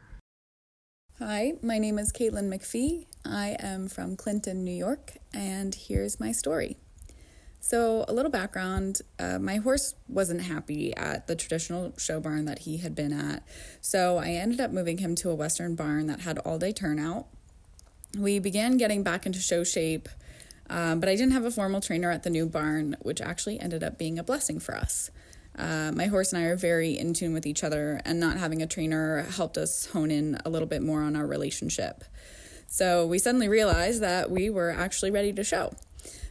Hi, 1.20 1.52
my 1.62 1.78
name 1.78 1.98
is 1.98 2.12
Caitlin 2.12 2.48
McPhee. 2.48 3.06
I 3.24 3.56
am 3.60 3.88
from 3.88 4.16
Clinton, 4.16 4.64
New 4.64 4.74
York, 4.74 5.18
and 5.32 5.74
here's 5.74 6.18
my 6.18 6.32
story. 6.32 6.78
So, 7.68 8.06
a 8.08 8.14
little 8.14 8.30
background 8.30 9.02
uh, 9.18 9.38
my 9.38 9.56
horse 9.56 9.94
wasn't 10.08 10.40
happy 10.40 10.96
at 10.96 11.26
the 11.26 11.36
traditional 11.36 11.92
show 11.98 12.18
barn 12.18 12.46
that 12.46 12.60
he 12.60 12.78
had 12.78 12.94
been 12.94 13.12
at. 13.12 13.42
So, 13.82 14.16
I 14.16 14.30
ended 14.30 14.58
up 14.58 14.70
moving 14.70 14.96
him 14.96 15.14
to 15.16 15.28
a 15.28 15.34
Western 15.34 15.74
barn 15.74 16.06
that 16.06 16.20
had 16.20 16.38
all 16.38 16.58
day 16.58 16.72
turnout. 16.72 17.26
We 18.18 18.38
began 18.38 18.78
getting 18.78 19.02
back 19.02 19.26
into 19.26 19.38
show 19.38 19.64
shape, 19.64 20.08
um, 20.70 20.98
but 20.98 21.10
I 21.10 21.14
didn't 21.14 21.32
have 21.32 21.44
a 21.44 21.50
formal 21.50 21.82
trainer 21.82 22.10
at 22.10 22.22
the 22.22 22.30
new 22.30 22.46
barn, 22.46 22.96
which 23.02 23.20
actually 23.20 23.60
ended 23.60 23.84
up 23.84 23.98
being 23.98 24.18
a 24.18 24.24
blessing 24.24 24.60
for 24.60 24.74
us. 24.74 25.10
Uh, 25.54 25.92
my 25.94 26.06
horse 26.06 26.32
and 26.32 26.42
I 26.42 26.46
are 26.46 26.56
very 26.56 26.96
in 26.96 27.12
tune 27.12 27.34
with 27.34 27.44
each 27.44 27.62
other, 27.62 28.00
and 28.06 28.18
not 28.18 28.38
having 28.38 28.62
a 28.62 28.66
trainer 28.66 29.24
helped 29.24 29.58
us 29.58 29.84
hone 29.88 30.10
in 30.10 30.38
a 30.42 30.48
little 30.48 30.68
bit 30.68 30.82
more 30.82 31.02
on 31.02 31.14
our 31.14 31.26
relationship. 31.26 32.02
So, 32.66 33.06
we 33.06 33.18
suddenly 33.18 33.48
realized 33.48 34.00
that 34.00 34.30
we 34.30 34.48
were 34.48 34.70
actually 34.70 35.10
ready 35.10 35.34
to 35.34 35.44
show. 35.44 35.74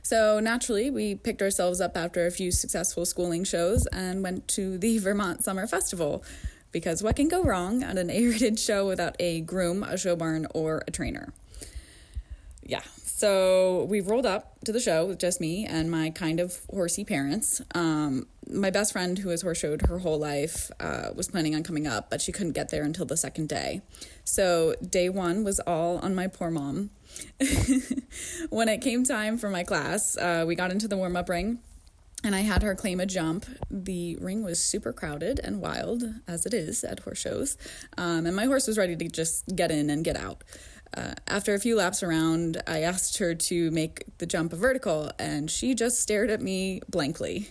So 0.07 0.39
naturally, 0.39 0.89
we 0.89 1.15
picked 1.15 1.41
ourselves 1.41 1.81
up 1.81 1.97
after 1.97 2.25
a 2.25 2.31
few 2.31 2.49
successful 2.49 3.05
schooling 3.05 3.43
shows 3.43 3.85
and 3.87 4.23
went 4.23 4.47
to 4.55 4.77
the 4.77 4.97
Vermont 4.99 5.43
Summer 5.43 5.67
Festival. 5.67 6.23
Because 6.71 7.03
what 7.03 7.17
can 7.17 7.27
go 7.27 7.43
wrong 7.43 7.83
at 7.83 7.97
an 7.97 8.09
A-rated 8.19 8.57
show 8.57 8.87
without 8.87 9.17
a 9.19 9.41
groom, 9.41 9.83
a 9.83 9.97
show 9.97 10.15
barn, 10.15 10.47
or 10.53 10.81
a 10.87 10.91
trainer? 10.91 11.33
Yeah, 12.67 12.81
so 13.17 13.87
we 13.89 14.01
rolled 14.01 14.25
up 14.25 14.59
to 14.65 14.71
the 14.71 14.79
show 14.79 15.05
with 15.05 15.19
just 15.19 15.39
me 15.39 15.65
and 15.65 15.89
my 15.89 16.09
kind 16.09 16.39
of 16.39 16.59
horsey 16.69 17.05
parents. 17.05 17.61
Um, 17.73 18.27
my 18.47 18.69
best 18.69 18.91
friend, 18.91 19.17
who 19.17 19.29
has 19.29 19.41
horse 19.41 19.57
showed 19.57 19.83
her 19.87 19.99
whole 19.99 20.19
life, 20.19 20.69
uh, 20.79 21.11
was 21.15 21.29
planning 21.29 21.55
on 21.55 21.63
coming 21.63 21.87
up, 21.87 22.09
but 22.09 22.21
she 22.21 22.31
couldn't 22.31 22.51
get 22.51 22.69
there 22.69 22.83
until 22.83 23.05
the 23.05 23.17
second 23.17 23.47
day. 23.49 23.81
So 24.25 24.75
day 24.87 25.07
one 25.09 25.43
was 25.43 25.59
all 25.61 25.97
on 25.99 26.13
my 26.13 26.27
poor 26.27 26.51
mom. 26.51 26.89
when 28.49 28.67
it 28.69 28.81
came 28.81 29.03
time 29.03 29.37
for 29.37 29.49
my 29.49 29.63
class, 29.63 30.17
uh, 30.17 30.43
we 30.45 30.55
got 30.55 30.71
into 30.71 30.87
the 30.87 30.97
warm 30.97 31.15
up 31.15 31.29
ring 31.29 31.59
and 32.23 32.35
I 32.35 32.41
had 32.41 32.63
her 32.63 32.75
claim 32.75 32.99
a 32.99 33.05
jump. 33.05 33.45
The 33.69 34.17
ring 34.17 34.43
was 34.43 34.63
super 34.63 34.91
crowded 34.91 35.39
and 35.43 35.61
wild, 35.61 36.03
as 36.27 36.45
it 36.45 36.53
is 36.53 36.83
at 36.83 36.99
horse 36.99 37.19
shows, 37.19 37.57
um, 37.97 38.25
and 38.25 38.35
my 38.35 38.45
horse 38.45 38.67
was 38.67 38.77
ready 38.77 38.95
to 38.95 39.07
just 39.07 39.55
get 39.55 39.71
in 39.71 39.89
and 39.89 40.03
get 40.03 40.17
out. 40.17 40.43
Uh, 40.95 41.13
after 41.27 41.53
a 41.53 41.59
few 41.59 41.75
laps 41.75 42.01
around, 42.01 42.61
I 42.65 42.81
asked 42.81 43.17
her 43.17 43.35
to 43.35 43.71
make 43.71 44.03
the 44.17 44.25
jump 44.25 44.53
a 44.53 44.55
vertical, 44.55 45.11
and 45.19 45.49
she 45.49 45.75
just 45.75 45.99
stared 45.99 46.29
at 46.29 46.41
me 46.41 46.81
blankly. 46.89 47.49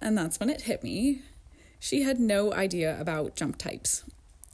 And 0.00 0.16
that's 0.16 0.40
when 0.40 0.50
it 0.50 0.62
hit 0.62 0.82
me. 0.82 1.22
She 1.78 2.02
had 2.02 2.18
no 2.20 2.52
idea 2.52 3.00
about 3.00 3.36
jump 3.36 3.56
types. 3.56 4.04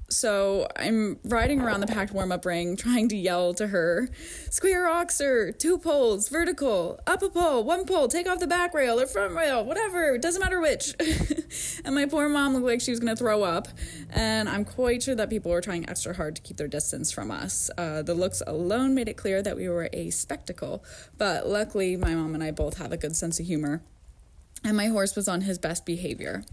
So 0.09 0.69
I'm 0.77 1.19
riding 1.25 1.61
around 1.61 1.81
the 1.81 1.89
packed 1.89 2.13
warm 2.13 2.31
up 2.31 2.45
ring, 2.45 2.77
trying 2.77 3.09
to 3.09 3.17
yell 3.17 3.55
to 3.55 3.69
her 3.69 4.09
square 4.51 4.87
oxer, 4.87 5.57
two 5.59 5.79
poles, 5.79 6.29
vertical, 6.29 7.01
up 7.07 7.23
a 7.23 7.29
pole, 7.29 7.65
one 7.65 7.85
pole, 7.87 8.07
take 8.07 8.29
off 8.29 8.39
the 8.39 8.47
back 8.47 8.73
rail 8.73 9.01
or 9.01 9.07
front 9.07 9.35
rail, 9.35 9.65
whatever, 9.65 10.17
doesn't 10.17 10.41
matter 10.41 10.61
which. 10.61 10.95
and 11.85 11.95
my 11.95 12.07
poor 12.07 12.29
mom 12.29 12.55
looked 12.55 12.67
like 12.67 12.81
she 12.81 12.93
was 12.93 13.01
going 13.01 13.15
to 13.15 13.19
throw 13.19 13.43
up. 13.43 13.67
And 14.11 14.49
I'm 14.49 14.65
quite 14.65 15.03
sure 15.03 15.17
that 15.17 15.29
people 15.29 15.51
were 15.51 15.61
trying 15.61 15.89
extra 15.89 16.15
hard 16.15 16.37
to 16.37 16.43
keep 16.43 16.57
their 16.57 16.69
distance 16.69 17.11
from 17.11 17.33
us. 17.33 17.69
Uh, 17.77 18.03
the 18.03 18.15
looks 18.15 18.43
alone 18.47 18.95
made 18.95 19.09
it 19.09 19.17
clear 19.17 19.43
that 19.43 19.57
we 19.57 19.69
were 19.69 19.89
a 19.93 20.11
spectacle. 20.11 20.85
But 21.19 21.49
luckily, 21.49 21.97
my 21.97 22.15
mom 22.15 22.35
and 22.35 22.45
I 22.45 22.53
both 22.53 22.79
have 22.79 22.93
a 22.93 22.97
good 22.97 23.17
sense 23.17 23.41
of 23.41 23.47
humor. 23.47 23.83
And 24.63 24.77
my 24.77 24.87
horse 24.87 25.17
was 25.17 25.29
on 25.29 25.43
his 25.43 25.59
best 25.59 25.85
behavior. 25.85 26.45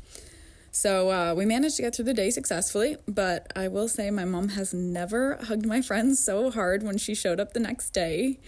So 0.75 1.11
uh, 1.11 1.35
we 1.37 1.45
managed 1.45 1.75
to 1.75 1.83
get 1.83 1.95
through 1.95 2.05
the 2.05 2.15
day 2.15 2.31
successfully, 2.31 2.97
but 3.07 3.53
I 3.55 3.67
will 3.67 3.87
say 3.87 4.09
my 4.09 4.25
mom 4.25 4.49
has 4.49 4.73
never 4.73 5.35
hugged 5.35 5.67
my 5.67 5.83
friends 5.83 6.17
so 6.17 6.49
hard 6.49 6.81
when 6.81 6.97
she 6.97 7.13
showed 7.13 7.39
up 7.39 7.53
the 7.53 7.59
next 7.59 7.91
day. 7.91 8.39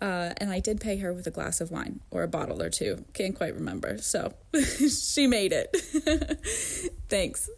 Uh, 0.00 0.32
and 0.38 0.50
I 0.50 0.60
did 0.60 0.80
pay 0.80 0.96
her 0.96 1.12
with 1.12 1.26
a 1.26 1.30
glass 1.30 1.60
of 1.60 1.70
wine 1.70 2.00
or 2.10 2.22
a 2.22 2.28
bottle 2.28 2.62
or 2.62 2.70
two. 2.70 3.04
Can't 3.12 3.36
quite 3.36 3.54
remember. 3.54 3.98
So 3.98 4.32
she 4.88 5.26
made 5.26 5.52
it. 5.52 5.76
Thanks. 7.10 7.50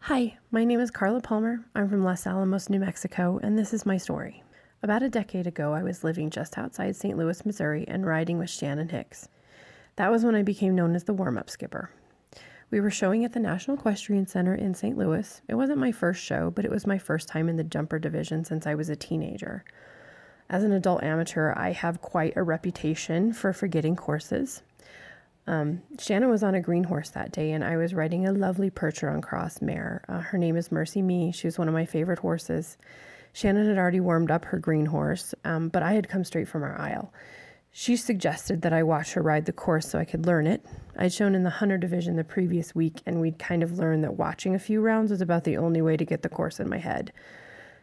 Hi, 0.00 0.36
my 0.50 0.64
name 0.64 0.80
is 0.80 0.90
Carla 0.90 1.20
Palmer. 1.20 1.64
I'm 1.76 1.88
from 1.88 2.02
Los 2.02 2.26
Alamos, 2.26 2.68
New 2.68 2.80
Mexico, 2.80 3.38
and 3.40 3.56
this 3.56 3.72
is 3.72 3.86
my 3.86 3.98
story. 3.98 4.42
About 4.82 5.04
a 5.04 5.08
decade 5.08 5.46
ago, 5.46 5.72
I 5.72 5.84
was 5.84 6.02
living 6.02 6.28
just 6.28 6.58
outside 6.58 6.96
St. 6.96 7.16
Louis, 7.16 7.46
Missouri, 7.46 7.84
and 7.86 8.04
riding 8.04 8.36
with 8.36 8.50
Shannon 8.50 8.88
Hicks. 8.88 9.28
That 9.94 10.10
was 10.10 10.24
when 10.24 10.34
I 10.34 10.42
became 10.42 10.74
known 10.74 10.96
as 10.96 11.04
the 11.04 11.14
warm 11.14 11.38
up 11.38 11.48
skipper. 11.48 11.90
We 12.74 12.80
were 12.80 12.90
showing 12.90 13.24
at 13.24 13.32
the 13.32 13.38
National 13.38 13.76
Equestrian 13.76 14.26
Center 14.26 14.52
in 14.52 14.74
St. 14.74 14.98
Louis. 14.98 15.40
It 15.46 15.54
wasn't 15.54 15.78
my 15.78 15.92
first 15.92 16.20
show, 16.20 16.50
but 16.50 16.64
it 16.64 16.72
was 16.72 16.88
my 16.88 16.98
first 16.98 17.28
time 17.28 17.48
in 17.48 17.56
the 17.56 17.62
jumper 17.62 18.00
division 18.00 18.44
since 18.44 18.66
I 18.66 18.74
was 18.74 18.88
a 18.88 18.96
teenager. 18.96 19.64
As 20.50 20.64
an 20.64 20.72
adult 20.72 21.04
amateur, 21.04 21.54
I 21.56 21.70
have 21.70 22.02
quite 22.02 22.32
a 22.36 22.42
reputation 22.42 23.32
for 23.32 23.52
forgetting 23.52 23.94
courses. 23.94 24.62
Um, 25.46 25.82
Shannon 26.00 26.30
was 26.30 26.42
on 26.42 26.56
a 26.56 26.60
green 26.60 26.82
horse 26.82 27.10
that 27.10 27.30
day, 27.30 27.52
and 27.52 27.62
I 27.62 27.76
was 27.76 27.94
riding 27.94 28.26
a 28.26 28.32
lovely 28.32 28.70
Percheron 28.70 29.22
cross 29.22 29.62
mare. 29.62 30.04
Uh, 30.08 30.18
her 30.18 30.36
name 30.36 30.56
is 30.56 30.72
Mercy 30.72 31.00
Me. 31.00 31.30
She 31.30 31.46
was 31.46 31.56
one 31.56 31.68
of 31.68 31.74
my 31.74 31.86
favorite 31.86 32.18
horses. 32.18 32.76
Shannon 33.32 33.68
had 33.68 33.78
already 33.78 34.00
warmed 34.00 34.32
up 34.32 34.46
her 34.46 34.58
green 34.58 34.86
horse, 34.86 35.32
um, 35.44 35.68
but 35.68 35.84
I 35.84 35.92
had 35.92 36.08
come 36.08 36.24
straight 36.24 36.48
from 36.48 36.64
our 36.64 36.76
aisle. 36.76 37.12
She 37.76 37.96
suggested 37.96 38.62
that 38.62 38.72
I 38.72 38.84
watch 38.84 39.14
her 39.14 39.20
ride 39.20 39.46
the 39.46 39.52
course 39.52 39.88
so 39.88 39.98
I 39.98 40.04
could 40.04 40.26
learn 40.26 40.46
it. 40.46 40.64
I'd 40.96 41.12
shown 41.12 41.34
in 41.34 41.42
the 41.42 41.50
Hunter 41.50 41.76
division 41.76 42.14
the 42.14 42.22
previous 42.22 42.72
week, 42.72 43.02
and 43.04 43.20
we'd 43.20 43.40
kind 43.40 43.64
of 43.64 43.80
learned 43.80 44.04
that 44.04 44.16
watching 44.16 44.54
a 44.54 44.60
few 44.60 44.80
rounds 44.80 45.10
was 45.10 45.20
about 45.20 45.42
the 45.42 45.56
only 45.56 45.82
way 45.82 45.96
to 45.96 46.04
get 46.04 46.22
the 46.22 46.28
course 46.28 46.60
in 46.60 46.68
my 46.70 46.78
head. 46.78 47.12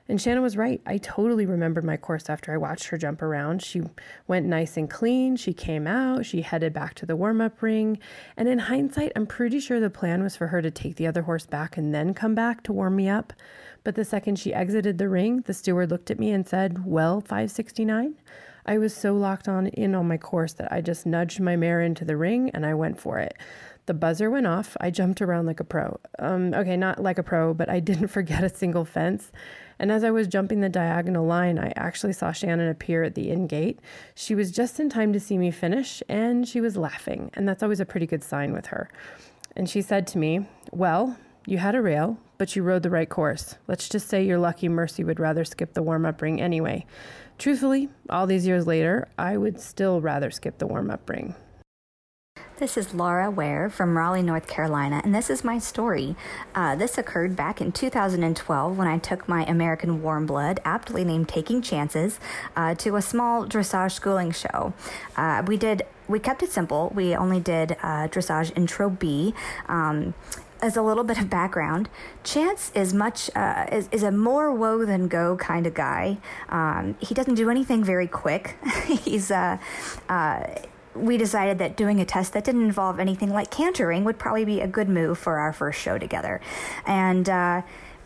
And 0.07 0.19
Shannon 0.21 0.41
was 0.41 0.55
right. 0.55 0.79
I 0.85 0.97
totally 0.97 1.45
remembered 1.45 1.83
my 1.83 1.97
course 1.97 2.29
after 2.29 2.53
I 2.53 2.57
watched 2.57 2.85
her 2.85 2.97
jump 2.97 3.21
around. 3.21 3.61
She 3.61 3.81
went 4.27 4.45
nice 4.45 4.77
and 4.77 4.89
clean. 4.89 5.35
She 5.35 5.51
came 5.51 5.85
out. 5.85 6.25
She 6.25 6.41
headed 6.41 6.71
back 6.71 6.93
to 6.95 7.05
the 7.05 7.17
warm 7.17 7.41
up 7.41 7.61
ring. 7.61 7.99
And 8.37 8.47
in 8.47 8.59
hindsight, 8.59 9.11
I'm 9.17 9.27
pretty 9.27 9.59
sure 9.59 9.81
the 9.81 9.89
plan 9.89 10.23
was 10.23 10.37
for 10.37 10.47
her 10.47 10.61
to 10.61 10.71
take 10.71 10.95
the 10.95 11.07
other 11.07 11.23
horse 11.23 11.45
back 11.45 11.75
and 11.75 11.93
then 11.93 12.13
come 12.13 12.33
back 12.33 12.63
to 12.63 12.71
warm 12.71 12.95
me 12.95 13.09
up. 13.09 13.33
But 13.83 13.95
the 13.95 14.05
second 14.05 14.39
she 14.39 14.53
exited 14.53 14.99
the 14.99 15.09
ring, 15.09 15.41
the 15.41 15.53
steward 15.53 15.89
looked 15.89 16.09
at 16.09 16.19
me 16.19 16.31
and 16.31 16.47
said, 16.47 16.85
Well, 16.85 17.19
569? 17.19 18.15
I 18.65 18.77
was 18.77 18.95
so 18.95 19.15
locked 19.15 19.47
on 19.47 19.67
in 19.67 19.95
on 19.95 20.07
my 20.07 20.17
course 20.17 20.53
that 20.53 20.71
I 20.71 20.81
just 20.81 21.05
nudged 21.05 21.39
my 21.39 21.55
mare 21.55 21.81
into 21.81 22.05
the 22.05 22.17
ring 22.17 22.49
and 22.51 22.65
I 22.65 22.73
went 22.73 22.99
for 22.99 23.19
it. 23.19 23.37
The 23.87 23.93
buzzer 23.93 24.29
went 24.29 24.47
off. 24.47 24.77
I 24.79 24.91
jumped 24.91 25.21
around 25.21 25.47
like 25.47 25.59
a 25.59 25.63
pro. 25.63 25.99
Um, 26.19 26.53
okay, 26.53 26.77
not 26.77 27.01
like 27.01 27.17
a 27.17 27.23
pro, 27.23 27.53
but 27.53 27.69
I 27.69 27.79
didn't 27.81 28.07
forget 28.07 28.43
a 28.43 28.49
single 28.49 28.85
fence. 28.85 29.31
And 29.79 29.91
as 29.91 30.03
I 30.03 30.11
was 30.11 30.27
jumping 30.27 30.61
the 30.61 30.69
diagonal 30.69 31.25
line, 31.25 31.57
I 31.57 31.73
actually 31.75 32.13
saw 32.13 32.31
Shannon 32.31 32.69
appear 32.69 33.03
at 33.03 33.15
the 33.15 33.31
in 33.31 33.47
gate. 33.47 33.79
She 34.13 34.35
was 34.35 34.51
just 34.51 34.79
in 34.79 34.89
time 34.89 35.11
to 35.13 35.19
see 35.19 35.39
me 35.39 35.49
finish, 35.49 36.03
and 36.07 36.47
she 36.47 36.61
was 36.61 36.77
laughing. 36.77 37.31
And 37.33 37.49
that's 37.49 37.63
always 37.63 37.79
a 37.79 37.85
pretty 37.85 38.05
good 38.05 38.23
sign 38.23 38.53
with 38.53 38.67
her. 38.67 38.89
And 39.55 39.67
she 39.67 39.81
said 39.81 40.05
to 40.07 40.19
me, 40.19 40.45
Well, 40.71 41.17
you 41.47 41.57
had 41.57 41.73
a 41.73 41.81
rail, 41.81 42.19
but 42.37 42.55
you 42.55 42.61
rode 42.61 42.83
the 42.83 42.91
right 42.91 43.09
course. 43.09 43.55
Let's 43.67 43.89
just 43.89 44.07
say 44.07 44.23
you're 44.23 44.37
lucky 44.37 44.69
Mercy 44.69 45.03
would 45.03 45.19
rather 45.19 45.43
skip 45.43 45.73
the 45.73 45.81
warm 45.81 46.05
up 46.05 46.21
ring 46.21 46.39
anyway. 46.39 46.85
Truthfully, 47.41 47.89
all 48.07 48.27
these 48.27 48.45
years 48.45 48.67
later, 48.67 49.07
I 49.17 49.35
would 49.35 49.59
still 49.59 49.99
rather 49.99 50.29
skip 50.29 50.59
the 50.59 50.67
warm 50.67 50.91
up 50.91 51.09
ring. 51.09 51.33
This 52.59 52.77
is 52.77 52.93
Laura 52.93 53.31
Ware 53.31 53.67
from 53.67 53.97
Raleigh, 53.97 54.21
North 54.21 54.45
Carolina, 54.45 55.01
and 55.03 55.15
this 55.15 55.27
is 55.27 55.43
my 55.43 55.57
story. 55.57 56.15
Uh, 56.53 56.75
this 56.75 56.99
occurred 56.99 57.35
back 57.35 57.59
in 57.59 57.71
2012 57.71 58.77
when 58.77 58.87
I 58.87 58.99
took 58.99 59.27
my 59.27 59.43
American 59.45 60.03
Warm 60.03 60.27
Blood, 60.27 60.59
aptly 60.63 61.03
named 61.03 61.29
Taking 61.29 61.63
Chances, 61.63 62.19
uh, 62.55 62.75
to 62.75 62.95
a 62.95 63.01
small 63.01 63.47
dressage 63.47 63.93
schooling 63.93 64.29
show. 64.29 64.75
Uh, 65.17 65.41
we 65.47 65.57
did. 65.57 65.81
We 66.07 66.19
kept 66.19 66.43
it 66.43 66.51
simple. 66.51 66.91
We 66.93 67.15
only 67.15 67.39
did 67.39 67.71
uh, 67.81 68.07
dressage 68.07 68.55
intro 68.55 68.91
B. 68.91 69.33
Um, 69.67 70.13
as 70.61 70.77
a 70.77 70.81
little 70.81 71.03
bit 71.03 71.19
of 71.19 71.29
background, 71.29 71.89
Chance 72.23 72.71
is 72.75 72.93
much 72.93 73.29
uh, 73.35 73.65
is, 73.71 73.89
is 73.91 74.03
a 74.03 74.11
more 74.11 74.53
woe 74.53 74.85
than 74.85 75.07
go 75.07 75.35
kind 75.37 75.65
of 75.67 75.73
guy. 75.73 76.17
Um, 76.49 76.95
he 76.99 77.13
doesn't 77.13 77.35
do 77.35 77.49
anything 77.49 77.83
very 77.83 78.07
quick. 78.07 78.57
He's 78.87 79.31
uh, 79.31 79.57
uh, 80.09 80.47
we 80.95 81.17
decided 81.17 81.57
that 81.59 81.77
doing 81.77 81.99
a 81.99 82.05
test 82.05 82.33
that 82.33 82.43
didn't 82.43 82.63
involve 82.63 82.99
anything 82.99 83.31
like 83.31 83.49
cantering 83.49 84.03
would 84.03 84.19
probably 84.19 84.45
be 84.45 84.61
a 84.61 84.67
good 84.67 84.89
move 84.89 85.17
for 85.17 85.37
our 85.37 85.53
first 85.53 85.79
show 85.79 85.97
together. 85.97 86.41
And 86.85 87.29
uh, 87.29 87.61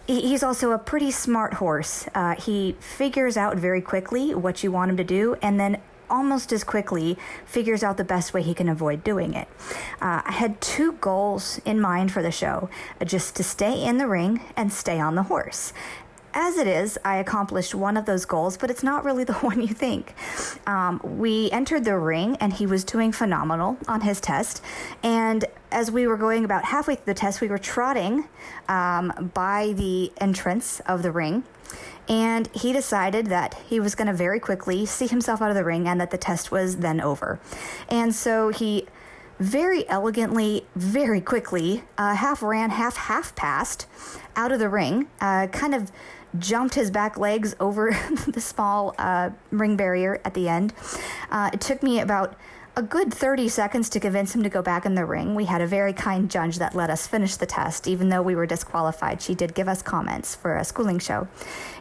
he's 0.08 0.44
also 0.44 0.72
a 0.72 0.78
pretty 0.78 1.12
smart 1.12 1.56
horse. 1.56 2.08
Uh, 2.14 2.36
he 2.36 2.76
figures 2.80 3.38
out 3.38 3.58
very 3.58 3.82
quickly 3.82 4.36
what 4.36 4.64
you 4.64 4.72
want 4.72 4.92
him 4.92 4.98
to 4.98 5.04
do, 5.04 5.36
and 5.42 5.60
then 5.60 5.82
almost 6.10 6.52
as 6.52 6.64
quickly 6.64 7.18
figures 7.46 7.84
out 7.84 7.98
the 7.98 8.04
best 8.04 8.34
way 8.34 8.42
he 8.42 8.54
can 8.54 8.70
avoid 8.70 9.04
doing 9.04 9.34
it. 9.34 9.48
Uh, 10.02 10.22
I 10.26 10.32
had 10.32 10.62
two 10.62 10.94
goals 10.94 11.60
in 11.66 11.80
mind 11.80 12.12
for 12.12 12.22
the 12.22 12.32
show 12.32 12.70
just 13.06 13.36
to 13.38 13.44
stay 13.44 13.84
in 13.84 13.98
the 13.98 14.08
ring 14.08 14.42
and 14.56 14.72
stay 14.72 15.00
on 15.00 15.16
the 15.16 15.24
horse. 15.24 15.74
As 16.38 16.58
it 16.58 16.68
is, 16.68 17.00
I 17.06 17.16
accomplished 17.16 17.74
one 17.74 17.96
of 17.96 18.06
those 18.06 18.26
goals, 18.26 18.58
but 18.58 18.70
it's 18.70 18.84
not 18.84 19.06
really 19.06 19.24
the 19.24 19.34
one 19.50 19.62
you 19.62 19.70
think. 19.70 20.14
Um, 20.68 21.00
we 21.02 21.50
entered 21.52 21.86
the 21.86 21.98
ring, 21.98 22.36
and 22.42 22.52
he 22.52 22.66
was 22.66 22.84
doing 22.84 23.14
phenomenal 23.14 23.78
on 23.88 24.02
his 24.02 24.20
test. 24.20 24.62
And 25.02 25.46
as 25.76 25.92
we 25.92 26.08
were 26.08 26.16
going 26.16 26.46
about 26.46 26.64
halfway 26.64 26.96
through 26.96 27.06
the 27.06 27.14
test, 27.14 27.42
we 27.42 27.50
were 27.50 27.58
trotting 27.58 28.28
um, 28.70 29.32
by 29.34 29.74
the 29.76 30.12
entrance 30.18 30.80
of 30.82 31.04
the 31.04 31.12
ring. 31.12 31.44
And 32.08 32.48
he 32.54 32.72
decided 32.72 33.28
that 33.28 33.56
he 33.68 33.80
was 33.80 33.94
going 33.94 34.08
to 34.08 34.14
very 34.14 34.40
quickly 34.40 34.86
see 34.86 35.08
himself 35.08 35.42
out 35.42 35.50
of 35.50 35.56
the 35.56 35.66
ring 35.66 35.88
and 35.88 36.00
that 36.00 36.12
the 36.12 36.18
test 36.18 36.50
was 36.50 36.78
then 36.78 37.02
over. 37.02 37.40
And 37.90 38.16
so 38.16 38.50
he 38.50 38.88
very 39.38 39.88
elegantly, 39.90 40.66
very 40.78 41.20
quickly, 41.20 41.84
uh, 41.98 42.16
half 42.16 42.42
ran, 42.42 42.70
half 42.70 42.96
half 42.96 43.36
passed 43.36 43.86
out 44.36 44.54
of 44.54 44.60
the 44.60 44.70
ring, 44.70 45.10
uh, 45.20 45.48
kind 45.48 45.76
of 45.76 45.92
jumped 46.40 46.76
his 46.76 46.90
back 46.90 47.18
legs 47.18 47.54
over 47.60 47.92
the 48.28 48.40
small 48.40 48.96
uh, 48.98 49.32
ring 49.52 49.76
barrier 49.76 50.22
at 50.24 50.36
the 50.36 50.48
end. 50.48 50.74
Uh, 51.32 51.50
it 51.52 51.60
took 51.60 51.84
me 51.84 52.00
about 52.00 52.36
a 52.78 52.84
good 52.84 53.14
30 53.14 53.48
seconds 53.48 53.90
to 53.90 54.00
convince 54.00 54.36
him 54.36 54.44
to 54.44 54.50
go 54.50 54.62
back 54.62 54.86
in 54.86 54.96
the 54.96 55.06
ring. 55.06 55.34
We 55.34 55.46
had 55.46 55.62
a 55.62 55.68
very 55.68 55.94
kind 55.94 56.30
judge 56.30 56.58
that 56.58 56.76
let 56.76 56.90
us 56.90 57.08
finish 57.08 57.38
the 57.38 57.46
test, 57.46 57.88
even 57.88 58.10
though 58.10 58.22
we 58.22 58.36
were 58.36 58.46
disqualified. 58.46 59.22
She 59.22 59.34
did 59.34 59.54
give 59.54 59.70
us 59.70 59.82
comments 59.82 60.36
for 60.36 60.58
a 60.58 60.66
schooling 60.66 61.00
show. 61.00 61.28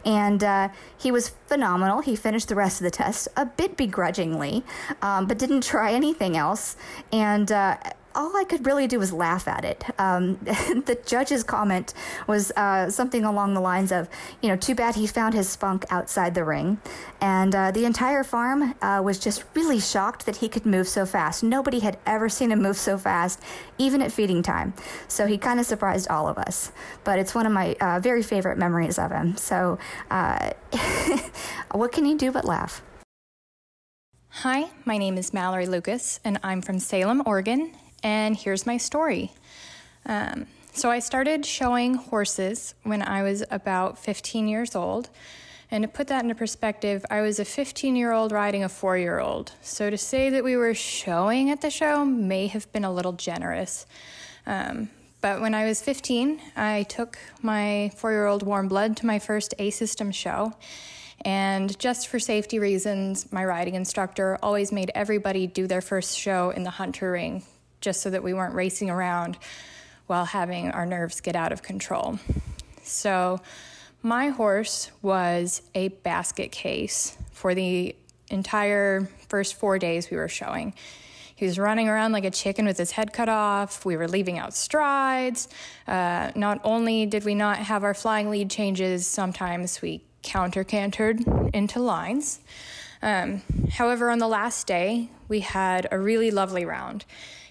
And 0.04 0.44
uh, 0.44 0.68
he 0.96 1.10
was 1.10 1.30
phenomenal. 1.46 2.00
He 2.00 2.14
finished 2.14 2.48
the 2.48 2.54
rest 2.54 2.80
of 2.80 2.84
the 2.84 2.92
test 2.92 3.26
a 3.36 3.44
bit 3.44 3.76
begrudgingly, 3.76 4.62
um, 5.02 5.26
but 5.26 5.38
didn't 5.38 5.62
try 5.62 5.92
anything 5.92 6.36
else. 6.36 6.76
And 7.12 7.50
uh, 7.50 7.76
all 8.14 8.36
I 8.36 8.44
could 8.44 8.64
really 8.66 8.86
do 8.86 8.98
was 8.98 9.12
laugh 9.12 9.48
at 9.48 9.64
it. 9.64 9.84
Um, 9.98 10.36
the 10.44 10.98
judge's 11.04 11.42
comment 11.42 11.94
was 12.26 12.50
uh, 12.52 12.90
something 12.90 13.24
along 13.24 13.54
the 13.54 13.60
lines 13.60 13.90
of, 13.90 14.08
you 14.40 14.48
know, 14.48 14.56
too 14.56 14.74
bad 14.74 14.94
he 14.94 15.06
found 15.06 15.34
his 15.34 15.48
spunk 15.48 15.84
outside 15.90 16.34
the 16.34 16.44
ring. 16.44 16.78
And 17.20 17.54
uh, 17.54 17.70
the 17.70 17.84
entire 17.84 18.24
farm 18.24 18.74
uh, 18.80 19.02
was 19.04 19.18
just 19.18 19.44
really 19.54 19.80
shocked 19.80 20.26
that 20.26 20.36
he 20.36 20.48
could 20.48 20.64
move 20.64 20.88
so 20.88 21.04
fast. 21.06 21.42
Nobody 21.42 21.80
had 21.80 21.98
ever 22.06 22.28
seen 22.28 22.52
him 22.52 22.62
move 22.62 22.76
so 22.76 22.98
fast, 22.98 23.40
even 23.78 24.00
at 24.02 24.12
feeding 24.12 24.42
time. 24.42 24.74
So 25.08 25.26
he 25.26 25.38
kind 25.38 25.58
of 25.58 25.66
surprised 25.66 26.08
all 26.08 26.28
of 26.28 26.38
us. 26.38 26.70
But 27.02 27.18
it's 27.18 27.34
one 27.34 27.46
of 27.46 27.52
my 27.52 27.76
uh, 27.80 28.00
very 28.00 28.22
favorite 28.22 28.58
memories 28.58 28.98
of 28.98 29.10
him. 29.10 29.36
So 29.36 29.78
uh, 30.10 30.50
what 31.72 31.92
can 31.92 32.06
you 32.06 32.16
do 32.16 32.30
but 32.30 32.44
laugh? 32.44 32.82
Hi, 34.38 34.70
my 34.84 34.98
name 34.98 35.16
is 35.16 35.32
Mallory 35.32 35.66
Lucas, 35.66 36.18
and 36.24 36.40
I'm 36.42 36.60
from 36.60 36.80
Salem, 36.80 37.22
Oregon, 37.24 37.70
and 38.04 38.36
here's 38.36 38.66
my 38.66 38.76
story. 38.76 39.32
Um, 40.06 40.46
so, 40.74 40.90
I 40.90 40.98
started 40.98 41.46
showing 41.46 41.94
horses 41.94 42.74
when 42.82 43.00
I 43.00 43.22
was 43.22 43.44
about 43.50 43.98
15 43.98 44.48
years 44.48 44.74
old. 44.74 45.08
And 45.70 45.82
to 45.82 45.88
put 45.88 46.08
that 46.08 46.22
into 46.22 46.34
perspective, 46.34 47.06
I 47.10 47.20
was 47.22 47.38
a 47.38 47.44
15 47.44 47.96
year 47.96 48.12
old 48.12 48.32
riding 48.32 48.62
a 48.62 48.68
four 48.68 48.98
year 48.98 49.20
old. 49.20 49.52
So, 49.62 49.88
to 49.88 49.96
say 49.96 50.30
that 50.30 50.44
we 50.44 50.56
were 50.56 50.74
showing 50.74 51.50
at 51.50 51.62
the 51.62 51.70
show 51.70 52.04
may 52.04 52.48
have 52.48 52.70
been 52.72 52.84
a 52.84 52.92
little 52.92 53.12
generous. 53.12 53.86
Um, 54.46 54.90
but 55.20 55.40
when 55.40 55.54
I 55.54 55.64
was 55.64 55.80
15, 55.80 56.40
I 56.54 56.82
took 56.82 57.18
my 57.40 57.90
four 57.96 58.10
year 58.10 58.26
old 58.26 58.42
warm 58.42 58.68
blood 58.68 58.96
to 58.98 59.06
my 59.06 59.18
first 59.18 59.54
A 59.58 59.70
system 59.70 60.10
show. 60.10 60.52
And 61.24 61.78
just 61.78 62.08
for 62.08 62.18
safety 62.18 62.58
reasons, 62.58 63.32
my 63.32 63.44
riding 63.44 63.76
instructor 63.76 64.38
always 64.42 64.72
made 64.72 64.90
everybody 64.94 65.46
do 65.46 65.66
their 65.66 65.80
first 65.80 66.18
show 66.18 66.50
in 66.50 66.64
the 66.64 66.70
hunter 66.70 67.12
ring 67.12 67.44
just 67.84 68.00
so 68.00 68.10
that 68.10 68.22
we 68.22 68.34
weren't 68.34 68.54
racing 68.54 68.90
around 68.90 69.38
while 70.06 70.24
having 70.24 70.70
our 70.70 70.86
nerves 70.86 71.20
get 71.20 71.36
out 71.36 71.52
of 71.52 71.62
control. 71.62 72.18
So, 72.82 73.40
my 74.02 74.28
horse 74.28 74.90
was 75.00 75.62
a 75.74 75.88
basket 75.88 76.52
case 76.52 77.16
for 77.32 77.54
the 77.54 77.96
entire 78.30 79.08
first 79.28 79.54
four 79.54 79.78
days 79.78 80.10
we 80.10 80.18
were 80.18 80.28
showing. 80.28 80.74
He 81.34 81.46
was 81.46 81.58
running 81.58 81.88
around 81.88 82.12
like 82.12 82.24
a 82.24 82.30
chicken 82.30 82.66
with 82.66 82.78
his 82.78 82.92
head 82.92 83.12
cut 83.12 83.28
off. 83.28 83.84
We 83.84 83.96
were 83.96 84.06
leaving 84.06 84.38
out 84.38 84.54
strides. 84.54 85.48
Uh, 85.88 86.30
not 86.34 86.60
only 86.64 87.06
did 87.06 87.24
we 87.24 87.34
not 87.34 87.58
have 87.58 87.82
our 87.82 87.94
flying 87.94 88.30
lead 88.30 88.50
changes, 88.50 89.06
sometimes 89.06 89.82
we 89.82 90.02
counter 90.22 90.64
cantered 90.64 91.20
into 91.52 91.80
lines. 91.80 92.40
Um, 93.04 93.42
however, 93.70 94.10
on 94.10 94.18
the 94.18 94.26
last 94.26 94.66
day, 94.66 95.10
we 95.28 95.40
had 95.40 95.86
a 95.92 95.98
really 95.98 96.30
lovely 96.30 96.64
round. 96.64 97.04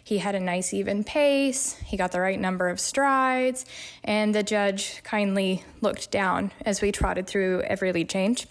He 0.03 0.17
had 0.17 0.33
a 0.33 0.39
nice 0.39 0.73
even 0.73 1.03
pace, 1.03 1.75
he 1.85 1.95
got 1.95 2.11
the 2.11 2.19
right 2.19 2.39
number 2.39 2.69
of 2.69 2.79
strides, 2.79 3.63
and 4.03 4.33
the 4.33 4.41
judge 4.41 5.01
kindly 5.03 5.63
looked 5.79 6.09
down 6.09 6.51
as 6.65 6.81
we 6.81 6.91
trotted 6.91 7.27
through 7.27 7.61
every 7.61 7.93
lead 7.93 8.09
change. 8.09 8.47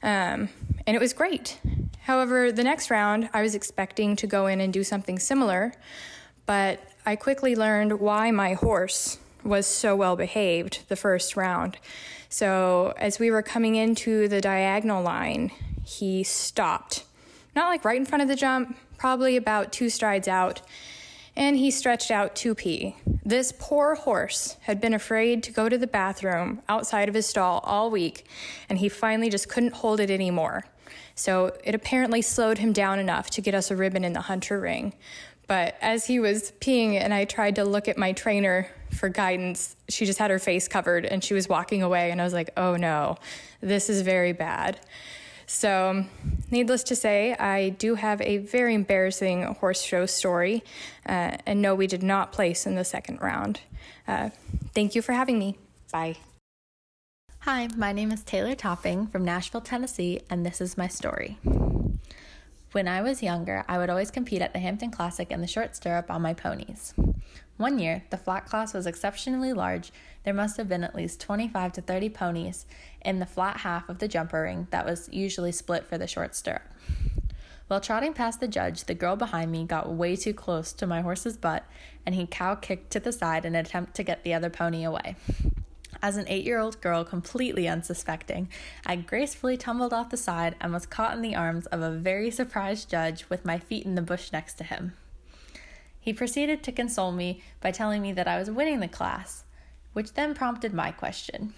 Um, 0.00 0.48
and 0.86 0.94
it 0.96 1.00
was 1.00 1.12
great. 1.12 1.58
However, 2.02 2.52
the 2.52 2.62
next 2.62 2.88
round, 2.88 3.28
I 3.34 3.42
was 3.42 3.56
expecting 3.56 4.14
to 4.16 4.28
go 4.28 4.46
in 4.46 4.60
and 4.60 4.72
do 4.72 4.84
something 4.84 5.18
similar, 5.18 5.74
but 6.46 6.80
I 7.04 7.16
quickly 7.16 7.56
learned 7.56 7.98
why 7.98 8.30
my 8.30 8.54
horse 8.54 9.18
was 9.42 9.66
so 9.66 9.96
well 9.96 10.14
behaved 10.14 10.88
the 10.88 10.96
first 10.96 11.36
round. 11.36 11.78
So, 12.28 12.94
as 12.96 13.18
we 13.18 13.30
were 13.30 13.42
coming 13.42 13.74
into 13.74 14.28
the 14.28 14.40
diagonal 14.40 15.02
line, 15.02 15.50
he 15.88 16.22
stopped. 16.22 17.04
Not 17.56 17.68
like 17.68 17.84
right 17.84 17.96
in 17.96 18.04
front 18.04 18.22
of 18.22 18.28
the 18.28 18.36
jump, 18.36 18.76
probably 18.98 19.36
about 19.36 19.72
two 19.72 19.88
strides 19.88 20.28
out, 20.28 20.60
and 21.34 21.56
he 21.56 21.70
stretched 21.70 22.10
out 22.10 22.36
to 22.36 22.54
pee. 22.54 22.94
This 23.24 23.54
poor 23.58 23.94
horse 23.94 24.56
had 24.62 24.80
been 24.80 24.92
afraid 24.92 25.42
to 25.44 25.52
go 25.52 25.68
to 25.68 25.78
the 25.78 25.86
bathroom 25.86 26.60
outside 26.68 27.08
of 27.08 27.14
his 27.14 27.26
stall 27.26 27.60
all 27.64 27.90
week, 27.90 28.26
and 28.68 28.78
he 28.78 28.88
finally 28.88 29.30
just 29.30 29.48
couldn't 29.48 29.74
hold 29.74 29.98
it 29.98 30.10
anymore. 30.10 30.64
So 31.14 31.56
it 31.64 31.74
apparently 31.74 32.22
slowed 32.22 32.58
him 32.58 32.72
down 32.72 32.98
enough 32.98 33.30
to 33.30 33.40
get 33.40 33.54
us 33.54 33.70
a 33.70 33.76
ribbon 33.76 34.04
in 34.04 34.12
the 34.12 34.20
hunter 34.20 34.60
ring. 34.60 34.92
But 35.46 35.76
as 35.80 36.06
he 36.06 36.20
was 36.20 36.52
peeing 36.60 36.94
and 36.94 37.14
I 37.14 37.24
tried 37.24 37.54
to 37.56 37.64
look 37.64 37.88
at 37.88 37.96
my 37.96 38.12
trainer 38.12 38.68
for 38.90 39.08
guidance, 39.08 39.74
she 39.88 40.04
just 40.04 40.18
had 40.18 40.30
her 40.30 40.38
face 40.38 40.68
covered 40.68 41.06
and 41.06 41.24
she 41.24 41.32
was 41.32 41.48
walking 41.48 41.82
away. 41.82 42.10
And 42.10 42.20
I 42.20 42.24
was 42.24 42.34
like, 42.34 42.50
oh 42.58 42.76
no, 42.76 43.16
this 43.62 43.88
is 43.88 44.02
very 44.02 44.32
bad. 44.32 44.78
So, 45.50 46.04
needless 46.50 46.82
to 46.84 46.94
say, 46.94 47.32
I 47.32 47.70
do 47.70 47.94
have 47.94 48.20
a 48.20 48.36
very 48.36 48.74
embarrassing 48.74 49.44
horse 49.44 49.80
show 49.80 50.04
story. 50.04 50.62
Uh, 51.08 51.38
and 51.46 51.62
no, 51.62 51.74
we 51.74 51.86
did 51.86 52.02
not 52.02 52.32
place 52.32 52.66
in 52.66 52.74
the 52.74 52.84
second 52.84 53.22
round. 53.22 53.60
Uh, 54.06 54.28
thank 54.74 54.94
you 54.94 55.00
for 55.00 55.12
having 55.12 55.38
me. 55.38 55.56
Bye. 55.90 56.16
Hi, 57.40 57.68
my 57.78 57.92
name 57.92 58.12
is 58.12 58.22
Taylor 58.24 58.54
Topping 58.54 59.06
from 59.06 59.24
Nashville, 59.24 59.62
Tennessee, 59.62 60.20
and 60.28 60.44
this 60.44 60.60
is 60.60 60.76
my 60.76 60.86
story. 60.86 61.38
When 62.72 62.86
I 62.86 63.00
was 63.00 63.22
younger, 63.22 63.64
I 63.66 63.78
would 63.78 63.88
always 63.88 64.10
compete 64.10 64.42
at 64.42 64.52
the 64.52 64.58
Hampton 64.58 64.90
Classic 64.90 65.30
in 65.30 65.40
the 65.40 65.46
short 65.46 65.74
stirrup 65.74 66.10
on 66.10 66.20
my 66.20 66.34
ponies. 66.34 66.92
One 67.58 67.80
year, 67.80 68.04
the 68.10 68.16
flat 68.16 68.46
class 68.46 68.72
was 68.72 68.86
exceptionally 68.86 69.52
large. 69.52 69.90
There 70.22 70.32
must 70.32 70.56
have 70.58 70.68
been 70.68 70.84
at 70.84 70.94
least 70.94 71.20
25 71.20 71.72
to 71.72 71.82
30 71.82 72.08
ponies 72.10 72.66
in 73.02 73.18
the 73.18 73.26
flat 73.26 73.58
half 73.58 73.88
of 73.88 73.98
the 73.98 74.06
jumper 74.06 74.42
ring 74.42 74.68
that 74.70 74.86
was 74.86 75.08
usually 75.12 75.50
split 75.50 75.84
for 75.84 75.98
the 75.98 76.06
short 76.06 76.36
stirrup. 76.36 76.62
While 77.66 77.80
trotting 77.80 78.14
past 78.14 78.38
the 78.38 78.46
judge, 78.46 78.84
the 78.84 78.94
girl 78.94 79.16
behind 79.16 79.50
me 79.50 79.64
got 79.64 79.92
way 79.92 80.14
too 80.14 80.32
close 80.32 80.72
to 80.74 80.86
my 80.86 81.00
horse's 81.00 81.36
butt 81.36 81.64
and 82.06 82.14
he 82.14 82.26
cow 82.26 82.54
kicked 82.54 82.92
to 82.92 83.00
the 83.00 83.12
side 83.12 83.44
in 83.44 83.56
an 83.56 83.66
attempt 83.66 83.94
to 83.96 84.04
get 84.04 84.22
the 84.22 84.34
other 84.34 84.50
pony 84.50 84.84
away. 84.84 85.16
As 86.00 86.16
an 86.16 86.26
eight 86.28 86.44
year 86.44 86.60
old 86.60 86.80
girl, 86.80 87.04
completely 87.04 87.66
unsuspecting, 87.66 88.48
I 88.86 88.94
gracefully 88.94 89.56
tumbled 89.56 89.92
off 89.92 90.10
the 90.10 90.16
side 90.16 90.54
and 90.60 90.72
was 90.72 90.86
caught 90.86 91.16
in 91.16 91.22
the 91.22 91.34
arms 91.34 91.66
of 91.66 91.82
a 91.82 91.90
very 91.90 92.30
surprised 92.30 92.88
judge 92.88 93.24
with 93.28 93.44
my 93.44 93.58
feet 93.58 93.84
in 93.84 93.96
the 93.96 94.02
bush 94.02 94.32
next 94.32 94.54
to 94.58 94.64
him. 94.64 94.92
He 96.00 96.12
proceeded 96.12 96.62
to 96.62 96.72
console 96.72 97.12
me 97.12 97.42
by 97.60 97.70
telling 97.70 98.02
me 98.02 98.12
that 98.12 98.28
I 98.28 98.38
was 98.38 98.50
winning 98.50 98.80
the 98.80 98.88
class, 98.88 99.44
which 99.92 100.14
then 100.14 100.34
prompted 100.34 100.72
my 100.72 100.90
question 100.90 101.54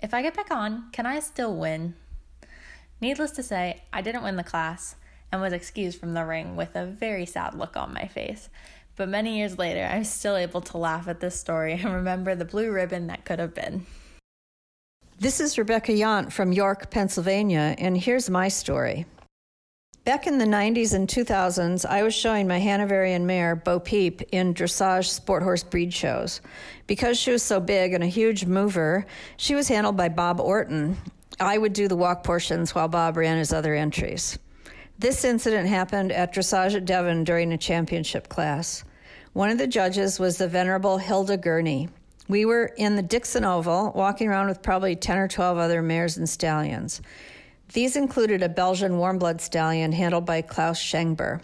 If 0.00 0.12
I 0.12 0.22
get 0.22 0.34
back 0.34 0.50
on, 0.50 0.90
can 0.92 1.06
I 1.06 1.20
still 1.20 1.54
win? 1.54 1.94
Needless 3.00 3.32
to 3.32 3.42
say, 3.42 3.82
I 3.92 4.02
didn't 4.02 4.22
win 4.22 4.36
the 4.36 4.44
class 4.44 4.96
and 5.30 5.40
was 5.40 5.52
excused 5.52 5.98
from 5.98 6.14
the 6.14 6.24
ring 6.24 6.56
with 6.56 6.76
a 6.76 6.86
very 6.86 7.26
sad 7.26 7.54
look 7.54 7.76
on 7.76 7.92
my 7.92 8.06
face. 8.06 8.48
But 8.96 9.08
many 9.08 9.38
years 9.38 9.58
later, 9.58 9.88
I'm 9.90 10.04
still 10.04 10.36
able 10.36 10.60
to 10.60 10.78
laugh 10.78 11.08
at 11.08 11.20
this 11.20 11.38
story 11.38 11.72
and 11.72 11.92
remember 11.92 12.34
the 12.34 12.44
blue 12.44 12.70
ribbon 12.70 13.08
that 13.08 13.24
could 13.24 13.40
have 13.40 13.54
been. 13.54 13.86
This 15.18 15.40
is 15.40 15.58
Rebecca 15.58 15.92
Yant 15.92 16.32
from 16.32 16.52
York, 16.52 16.90
Pennsylvania, 16.90 17.74
and 17.78 17.96
here's 17.96 18.28
my 18.28 18.48
story. 18.48 19.06
Back 20.04 20.26
in 20.26 20.36
the 20.36 20.44
90s 20.44 20.92
and 20.92 21.08
2000s, 21.08 21.86
I 21.86 22.02
was 22.02 22.14
showing 22.14 22.46
my 22.46 22.60
Hanoverian 22.60 23.24
mare, 23.24 23.56
Bo 23.56 23.80
Peep, 23.80 24.20
in 24.32 24.52
dressage 24.52 25.06
sport 25.06 25.42
horse 25.42 25.62
breed 25.62 25.94
shows. 25.94 26.42
Because 26.86 27.18
she 27.18 27.30
was 27.30 27.42
so 27.42 27.58
big 27.58 27.94
and 27.94 28.04
a 28.04 28.08
huge 28.08 28.44
mover, 28.44 29.06
she 29.38 29.54
was 29.54 29.68
handled 29.68 29.96
by 29.96 30.10
Bob 30.10 30.40
Orton. 30.40 30.98
I 31.40 31.56
would 31.56 31.72
do 31.72 31.88
the 31.88 31.96
walk 31.96 32.22
portions 32.22 32.74
while 32.74 32.86
Bob 32.86 33.16
ran 33.16 33.38
his 33.38 33.50
other 33.50 33.74
entries. 33.74 34.38
This 34.98 35.24
incident 35.24 35.70
happened 35.70 36.12
at 36.12 36.34
Dressage 36.34 36.74
at 36.74 36.84
Devon 36.84 37.24
during 37.24 37.50
a 37.54 37.58
championship 37.58 38.28
class. 38.28 38.84
One 39.32 39.48
of 39.48 39.56
the 39.56 39.66
judges 39.66 40.20
was 40.20 40.36
the 40.36 40.48
venerable 40.48 40.98
Hilda 40.98 41.38
Gurney. 41.38 41.88
We 42.28 42.44
were 42.44 42.66
in 42.76 42.96
the 42.96 43.02
Dixon 43.02 43.46
Oval, 43.46 43.92
walking 43.94 44.28
around 44.28 44.48
with 44.48 44.62
probably 44.62 44.96
10 44.96 45.16
or 45.16 45.28
12 45.28 45.56
other 45.56 45.80
mares 45.80 46.18
and 46.18 46.28
stallions. 46.28 47.00
These 47.72 47.96
included 47.96 48.42
a 48.42 48.48
Belgian 48.48 48.98
warm 48.98 49.18
blood 49.18 49.40
stallion 49.40 49.92
handled 49.92 50.26
by 50.26 50.42
Klaus 50.42 50.78
Schengber. 50.78 51.40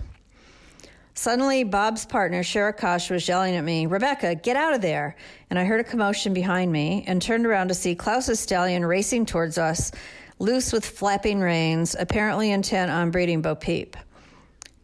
Suddenly, 1.15 1.65
Bob's 1.65 2.07
partner, 2.07 2.43
Sherakash, 2.43 3.11
was 3.11 3.27
yelling 3.27 3.57
at 3.57 3.65
me, 3.65 3.87
Rebecca, 3.87 4.35
get 4.37 4.57
out 4.57 4.73
of 4.73 4.81
there! 4.81 5.17
And 5.51 5.59
I 5.59 5.65
heard 5.65 5.81
a 5.81 5.85
commotion 5.85 6.33
behind 6.33 6.71
me 6.71 7.05
and 7.07 7.21
turned 7.21 7.47
around 7.47 7.69
to 7.69 7.75
see 7.75 7.95
Klaus's 7.95 8.41
stallion 8.41 8.87
racing 8.87 9.27
towards 9.27 9.59
us 9.59 9.91
loose 10.39 10.73
with 10.73 10.87
flapping 10.87 11.41
reins, 11.41 11.95
apparently 11.99 12.51
intent 12.51 12.91
on 12.91 13.11
breeding 13.11 13.43
Bo 13.43 13.55
Peep. 13.55 13.97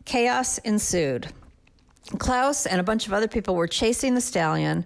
Chaos 0.05 0.59
ensued. 0.59 1.29
Klaus 2.19 2.67
and 2.67 2.81
a 2.81 2.85
bunch 2.85 3.07
of 3.07 3.13
other 3.13 3.29
people 3.29 3.55
were 3.55 3.67
chasing 3.67 4.15
the 4.15 4.21
stallion, 4.21 4.85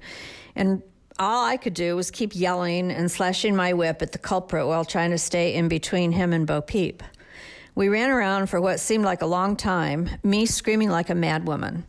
and 0.55 0.83
all 1.21 1.45
I 1.45 1.59
could 1.59 1.75
do 1.75 1.97
was 1.97 2.11
keep 2.11 2.35
yelling 2.35 2.91
and 2.91 3.11
slashing 3.11 3.55
my 3.55 3.75
whip 3.75 4.01
at 4.01 4.13
the 4.13 4.19
culprit 4.19 4.67
while 4.67 4.87
trying 4.87 5.11
to 5.11 5.19
stay 5.19 5.55
in 5.55 5.69
between 5.69 6.13
him 6.13 6.33
and 6.33 6.47
Bo 6.47 6.63
Peep. 6.63 7.03
We 7.75 7.91
ran 7.91 8.11
around 8.11 8.49
for 8.49 8.59
what 8.59 8.81
seemed 8.81 9.05
like 9.05 9.21
a 9.21 9.27
long 9.27 9.55
time, 9.55 10.09
me 10.25 10.47
screaming 10.47 10.89
like 10.89 11.11
a 11.11 11.15
madwoman. 11.15 11.85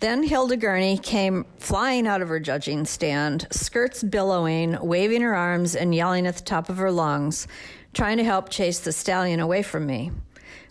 Then 0.00 0.24
Hilda 0.24 0.56
Gurney 0.56 0.98
came 0.98 1.46
flying 1.58 2.08
out 2.08 2.22
of 2.22 2.28
her 2.28 2.40
judging 2.40 2.86
stand, 2.86 3.46
skirts 3.52 4.02
billowing, 4.02 4.76
waving 4.80 5.22
her 5.22 5.34
arms, 5.34 5.76
and 5.76 5.94
yelling 5.94 6.26
at 6.26 6.36
the 6.36 6.42
top 6.42 6.68
of 6.68 6.78
her 6.78 6.90
lungs, 6.90 7.46
trying 7.92 8.16
to 8.16 8.24
help 8.24 8.48
chase 8.48 8.80
the 8.80 8.92
stallion 8.92 9.38
away 9.38 9.62
from 9.62 9.86
me. 9.86 10.10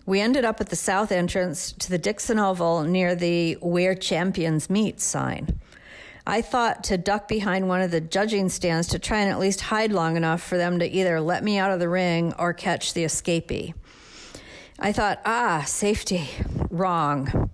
We 0.04 0.20
ended 0.20 0.44
up 0.44 0.60
at 0.60 0.68
the 0.68 0.76
south 0.76 1.12
entrance 1.12 1.72
to 1.72 1.88
the 1.88 1.98
Dixon 1.98 2.38
Oval 2.38 2.82
near 2.82 3.14
the 3.14 3.54
Where 3.54 3.94
Champions 3.94 4.68
Meet 4.68 5.00
sign. 5.00 5.60
I 6.30 6.42
thought 6.42 6.84
to 6.84 6.96
duck 6.96 7.26
behind 7.26 7.68
one 7.68 7.80
of 7.80 7.90
the 7.90 8.00
judging 8.00 8.48
stands 8.48 8.88
to 8.88 8.98
try 8.98 9.18
and 9.18 9.30
at 9.30 9.40
least 9.40 9.60
hide 9.60 9.92
long 9.92 10.16
enough 10.16 10.42
for 10.42 10.56
them 10.56 10.78
to 10.78 10.88
either 10.88 11.20
let 11.20 11.42
me 11.42 11.58
out 11.58 11.72
of 11.72 11.80
the 11.80 11.88
ring 11.88 12.32
or 12.38 12.52
catch 12.52 12.94
the 12.94 13.04
escapee. 13.04 13.74
I 14.78 14.92
thought, 14.92 15.20
ah, 15.24 15.64
safety. 15.66 16.30
Wrong. 16.70 17.50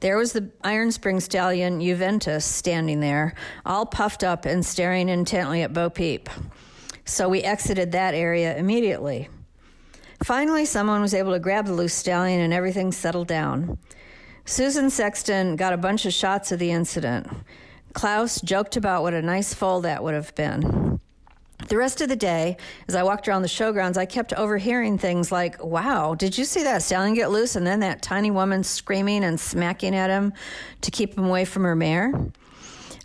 There 0.00 0.16
was 0.16 0.32
the 0.32 0.50
Iron 0.62 0.90
Spring 0.90 1.20
stallion 1.20 1.80
Juventus 1.80 2.44
standing 2.44 3.00
there, 3.00 3.34
all 3.64 3.86
puffed 3.86 4.24
up 4.24 4.44
and 4.44 4.66
staring 4.66 5.08
intently 5.08 5.62
at 5.62 5.72
Bo 5.72 5.88
Peep 5.88 6.28
so 7.06 7.28
we 7.28 7.40
exited 7.42 7.92
that 7.92 8.14
area 8.14 8.56
immediately. 8.56 9.28
Finally, 10.24 10.64
someone 10.64 11.00
was 11.00 11.14
able 11.14 11.32
to 11.32 11.38
grab 11.38 11.66
the 11.66 11.72
loose 11.72 11.94
stallion 11.94 12.40
and 12.40 12.52
everything 12.52 12.90
settled 12.90 13.28
down. 13.28 13.78
Susan 14.44 14.90
Sexton 14.90 15.56
got 15.56 15.72
a 15.72 15.76
bunch 15.76 16.04
of 16.04 16.12
shots 16.12 16.52
of 16.52 16.58
the 16.58 16.70
incident. 16.70 17.28
Klaus 17.96 18.42
joked 18.42 18.76
about 18.76 19.00
what 19.00 19.14
a 19.14 19.22
nice 19.22 19.54
foal 19.54 19.80
that 19.80 20.04
would 20.04 20.12
have 20.12 20.34
been. 20.34 21.00
The 21.68 21.78
rest 21.78 22.02
of 22.02 22.10
the 22.10 22.14
day, 22.14 22.58
as 22.88 22.94
I 22.94 23.02
walked 23.02 23.26
around 23.26 23.40
the 23.40 23.48
showgrounds, 23.48 23.96
I 23.96 24.04
kept 24.04 24.34
overhearing 24.34 24.98
things 24.98 25.32
like, 25.32 25.64
Wow, 25.64 26.14
did 26.14 26.36
you 26.36 26.44
see 26.44 26.62
that 26.64 26.82
stallion 26.82 27.14
get 27.14 27.30
loose? 27.30 27.56
And 27.56 27.66
then 27.66 27.80
that 27.80 28.02
tiny 28.02 28.30
woman 28.30 28.64
screaming 28.64 29.24
and 29.24 29.40
smacking 29.40 29.94
at 29.94 30.10
him 30.10 30.34
to 30.82 30.90
keep 30.90 31.16
him 31.16 31.24
away 31.24 31.46
from 31.46 31.64
her 31.64 31.74
mare. 31.74 32.12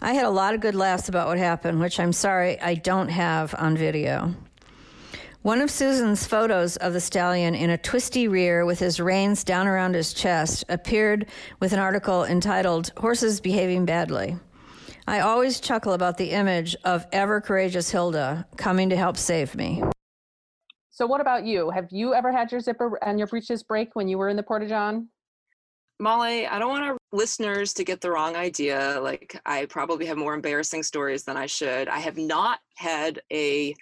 I 0.01 0.11
had 0.11 0.25
a 0.25 0.29
lot 0.29 0.55
of 0.55 0.59
good 0.59 0.75
laughs 0.75 1.07
about 1.07 1.29
what 1.29 1.37
happened, 1.37 1.79
which 1.79 1.97
I'm 1.97 2.11
sorry 2.11 2.59
I 2.59 2.75
don't 2.75 3.07
have 3.07 3.55
on 3.57 3.77
video. 3.77 4.35
One 5.41 5.61
of 5.61 5.71
Susan's 5.71 6.27
photos 6.27 6.75
of 6.75 6.91
the 6.91 6.99
stallion 6.99 7.55
in 7.55 7.69
a 7.69 7.77
twisty 7.77 8.27
rear 8.27 8.65
with 8.65 8.79
his 8.79 8.99
reins 8.99 9.45
down 9.45 9.67
around 9.67 9.95
his 9.95 10.11
chest 10.11 10.65
appeared 10.67 11.27
with 11.61 11.71
an 11.71 11.79
article 11.79 12.25
entitled 12.25 12.91
Horses 12.97 13.39
Behaving 13.39 13.85
Badly. 13.85 14.35
I 15.07 15.19
always 15.19 15.59
chuckle 15.59 15.93
about 15.93 16.17
the 16.17 16.31
image 16.31 16.75
of 16.83 17.05
ever 17.11 17.41
courageous 17.41 17.89
Hilda 17.89 18.45
coming 18.57 18.89
to 18.89 18.95
help 18.95 19.17
save 19.17 19.55
me. 19.55 19.83
So, 20.89 21.07
what 21.07 21.21
about 21.21 21.45
you? 21.45 21.69
Have 21.71 21.87
you 21.89 22.13
ever 22.13 22.31
had 22.31 22.51
your 22.51 22.61
zipper 22.61 22.99
and 23.03 23.17
your 23.17 23.27
breeches 23.27 23.63
break 23.63 23.95
when 23.95 24.07
you 24.07 24.17
were 24.17 24.29
in 24.29 24.35
the 24.35 24.43
Porta 24.43 24.67
John? 24.67 25.07
Molly, 25.99 26.47
I 26.47 26.59
don't 26.59 26.69
want 26.69 26.83
our 26.83 26.97
listeners 27.11 27.73
to 27.75 27.83
get 27.83 28.01
the 28.01 28.11
wrong 28.11 28.35
idea. 28.35 28.99
Like, 29.01 29.39
I 29.45 29.65
probably 29.65 30.05
have 30.07 30.17
more 30.17 30.33
embarrassing 30.33 30.83
stories 30.83 31.23
than 31.23 31.37
I 31.37 31.45
should. 31.45 31.87
I 31.87 31.99
have 31.99 32.17
not 32.17 32.59
had 32.75 33.21
a 33.31 33.75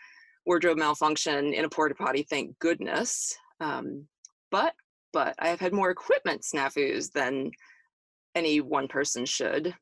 wardrobe 0.45 0.77
malfunction 0.77 1.53
in 1.53 1.65
a 1.65 1.69
porta 1.69 1.95
potty, 1.95 2.23
thank 2.23 2.59
goodness. 2.59 3.35
Um, 3.61 4.05
but, 4.51 4.73
but 5.13 5.35
I 5.39 5.47
have 5.47 5.59
had 5.59 5.73
more 5.73 5.91
equipment 5.91 6.41
snafus 6.41 7.11
than 7.11 7.51
any 8.35 8.61
one 8.61 8.87
person 8.87 9.25
should. 9.25 9.73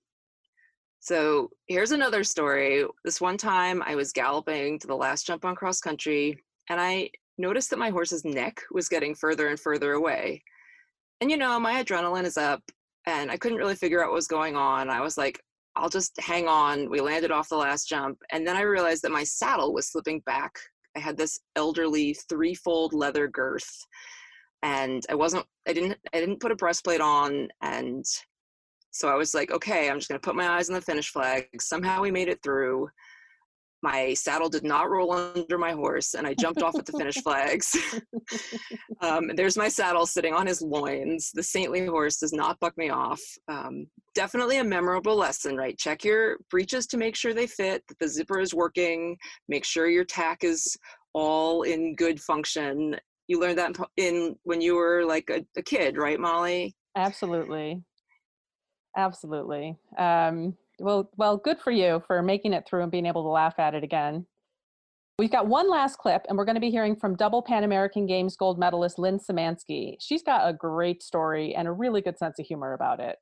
So 0.99 1.49
here's 1.67 1.91
another 1.91 2.23
story. 2.23 2.85
This 3.05 3.21
one 3.21 3.37
time 3.37 3.81
I 3.85 3.95
was 3.95 4.11
galloping 4.11 4.79
to 4.79 4.87
the 4.87 4.95
last 4.95 5.25
jump 5.25 5.45
on 5.45 5.55
cross 5.55 5.79
country, 5.79 6.43
and 6.69 6.81
I 6.81 7.09
noticed 7.37 7.69
that 7.69 7.79
my 7.79 7.89
horse's 7.89 8.25
neck 8.25 8.61
was 8.71 8.89
getting 8.89 9.15
further 9.15 9.47
and 9.47 9.59
further 9.59 9.93
away. 9.93 10.43
And 11.21 11.31
you 11.31 11.37
know, 11.37 11.59
my 11.59 11.83
adrenaline 11.83 12.25
is 12.25 12.37
up 12.37 12.61
and 13.05 13.31
I 13.31 13.37
couldn't 13.37 13.57
really 13.57 13.75
figure 13.75 14.03
out 14.03 14.09
what 14.09 14.15
was 14.15 14.27
going 14.27 14.55
on. 14.55 14.89
I 14.89 15.01
was 15.01 15.17
like, 15.17 15.39
I'll 15.75 15.89
just 15.89 16.19
hang 16.19 16.47
on. 16.47 16.89
We 16.89 16.99
landed 16.99 17.31
off 17.31 17.49
the 17.49 17.55
last 17.55 17.87
jump. 17.87 18.17
And 18.31 18.45
then 18.45 18.55
I 18.55 18.61
realized 18.61 19.03
that 19.03 19.11
my 19.11 19.23
saddle 19.23 19.73
was 19.73 19.87
slipping 19.87 20.21
back. 20.21 20.57
I 20.95 20.99
had 20.99 21.17
this 21.17 21.39
elderly 21.55 22.15
threefold 22.27 22.93
leather 22.93 23.27
girth 23.27 23.85
and 24.63 25.05
I 25.09 25.15
wasn't 25.15 25.45
I 25.67 25.73
didn't 25.73 25.97
I 26.13 26.19
didn't 26.19 26.39
put 26.39 26.51
a 26.51 26.55
breastplate 26.55 27.01
on 27.01 27.49
and 27.61 28.03
so 28.97 29.09
I 29.09 29.15
was 29.15 29.35
like, 29.35 29.51
okay, 29.51 29.89
I'm 29.89 29.99
just 29.99 30.09
gonna 30.09 30.19
put 30.19 30.35
my 30.35 30.49
eyes 30.49 30.69
on 30.69 30.75
the 30.75 30.81
finish 30.81 31.11
flag. 31.11 31.47
Somehow 31.61 32.01
we 32.01 32.09
made 32.09 32.29
it 32.29 32.41
through. 32.41 32.89
My 33.83 34.15
saddle 34.15 34.49
did 34.49 34.63
not 34.63 34.89
roll 34.89 35.13
under 35.13 35.59
my 35.59 35.71
horse 35.71 36.15
and 36.15 36.25
i 36.25 36.33
jumped 36.33 36.63
off 36.63 36.79
at 36.79 36.87
the 36.87 36.97
finish 36.97 37.17
flags. 37.17 37.75
Um, 38.99 39.29
there's 39.35 39.55
my 39.55 39.69
saddle 39.69 40.07
sitting 40.07 40.33
on 40.33 40.47
his 40.47 40.59
loins. 40.59 41.29
The 41.31 41.43
saintly 41.43 41.85
horse 41.85 42.17
does 42.17 42.33
not 42.33 42.59
buck 42.59 42.75
me 42.75 42.89
off. 42.89 43.21
Um, 43.47 43.85
definitely 44.15 44.57
a 44.57 44.63
memorable 44.63 45.15
lesson 45.15 45.55
right? 45.55 45.77
Check 45.77 46.03
your 46.03 46.37
breeches 46.49 46.87
to 46.87 46.97
make 46.97 47.15
sure 47.15 47.31
they 47.31 47.45
fit 47.45 47.83
that 47.87 47.99
the 47.99 48.07
zipper 48.07 48.39
is 48.39 48.55
working. 48.55 49.15
Make 49.47 49.65
sure 49.65 49.87
your 49.87 50.03
tack 50.03 50.43
is 50.43 50.75
all 51.13 51.61
in 51.61 51.95
good 51.95 52.19
function. 52.19 52.95
You 53.27 53.39
learned 53.39 53.59
that 53.59 53.75
in 53.97 54.35
when 54.43 54.61
you 54.61 54.73
were 54.73 55.05
like 55.05 55.29
a, 55.29 55.45
a 55.55 55.61
kid 55.61 55.95
right 55.95 56.19
molly? 56.19 56.75
Absolutely 56.95 57.83
absolutely 58.97 59.77
um, 59.97 60.57
well, 60.79 61.09
well, 61.17 61.37
good 61.37 61.59
for 61.59 61.71
you 61.71 62.03
for 62.07 62.21
making 62.21 62.53
it 62.53 62.67
through 62.67 62.83
and 62.83 62.91
being 62.91 63.05
able 63.05 63.23
to 63.23 63.29
laugh 63.29 63.57
at 63.59 63.73
it 63.73 63.83
again. 63.83 64.25
We've 65.19 65.31
got 65.31 65.47
one 65.47 65.69
last 65.69 65.97
clip, 65.97 66.25
and 66.29 66.37
we're 66.37 66.45
going 66.45 66.55
to 66.55 66.61
be 66.61 66.69
hearing 66.69 66.95
from 66.95 67.15
double 67.15 67.41
Pan 67.41 67.63
American 67.63 68.05
Games 68.05 68.35
gold 68.35 68.59
medalist 68.59 68.99
Lynn 68.99 69.17
Symansky. 69.19 69.95
She's 69.99 70.21
got 70.21 70.47
a 70.47 70.53
great 70.53 71.01
story 71.01 71.55
and 71.55 71.67
a 71.67 71.71
really 71.71 72.01
good 72.01 72.19
sense 72.19 72.37
of 72.37 72.45
humor 72.45 72.73
about 72.73 72.99
it. 72.99 73.17